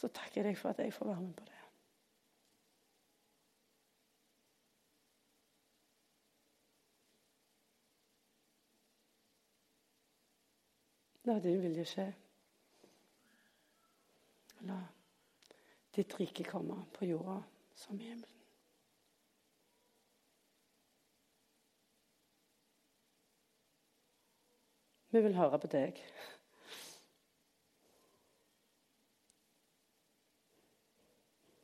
Så 0.00 0.08
takker 0.08 0.40
jeg 0.40 0.46
deg 0.48 0.56
for 0.56 0.72
at 0.72 0.78
jeg 0.80 0.94
får 0.96 1.10
være 1.10 1.20
med 1.20 1.34
på 1.36 1.44
det. 1.44 1.58
La 11.28 11.36
din 11.44 11.60
vilje 11.60 11.84
skje. 11.84 12.06
La 14.72 14.80
ditt 15.92 16.16
rike 16.16 16.48
komme 16.48 16.80
på 16.96 17.12
jorda 17.12 17.36
som 17.76 18.00
i 18.00 18.08
himmelen. 18.08 18.36
Vi 25.12 25.20
vil 25.28 25.36
høre 25.36 25.58
på 25.60 25.68
deg. 25.76 26.00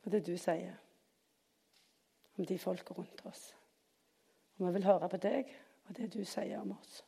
Og 0.07 0.11
det 0.13 0.21
du 0.23 0.37
sier 0.39 0.77
om 2.37 2.45
de 2.47 2.55
folka 2.59 2.93
rundt 2.95 3.25
oss. 3.27 3.49
Og 4.57 4.67
vi 4.67 4.73
vil 4.77 4.85
høre 4.87 5.09
på 5.11 5.17
deg 5.19 5.49
og 5.89 5.97
det 5.97 6.13
du 6.13 6.21
sier 6.23 6.61
om 6.61 6.71
oss. 6.77 7.01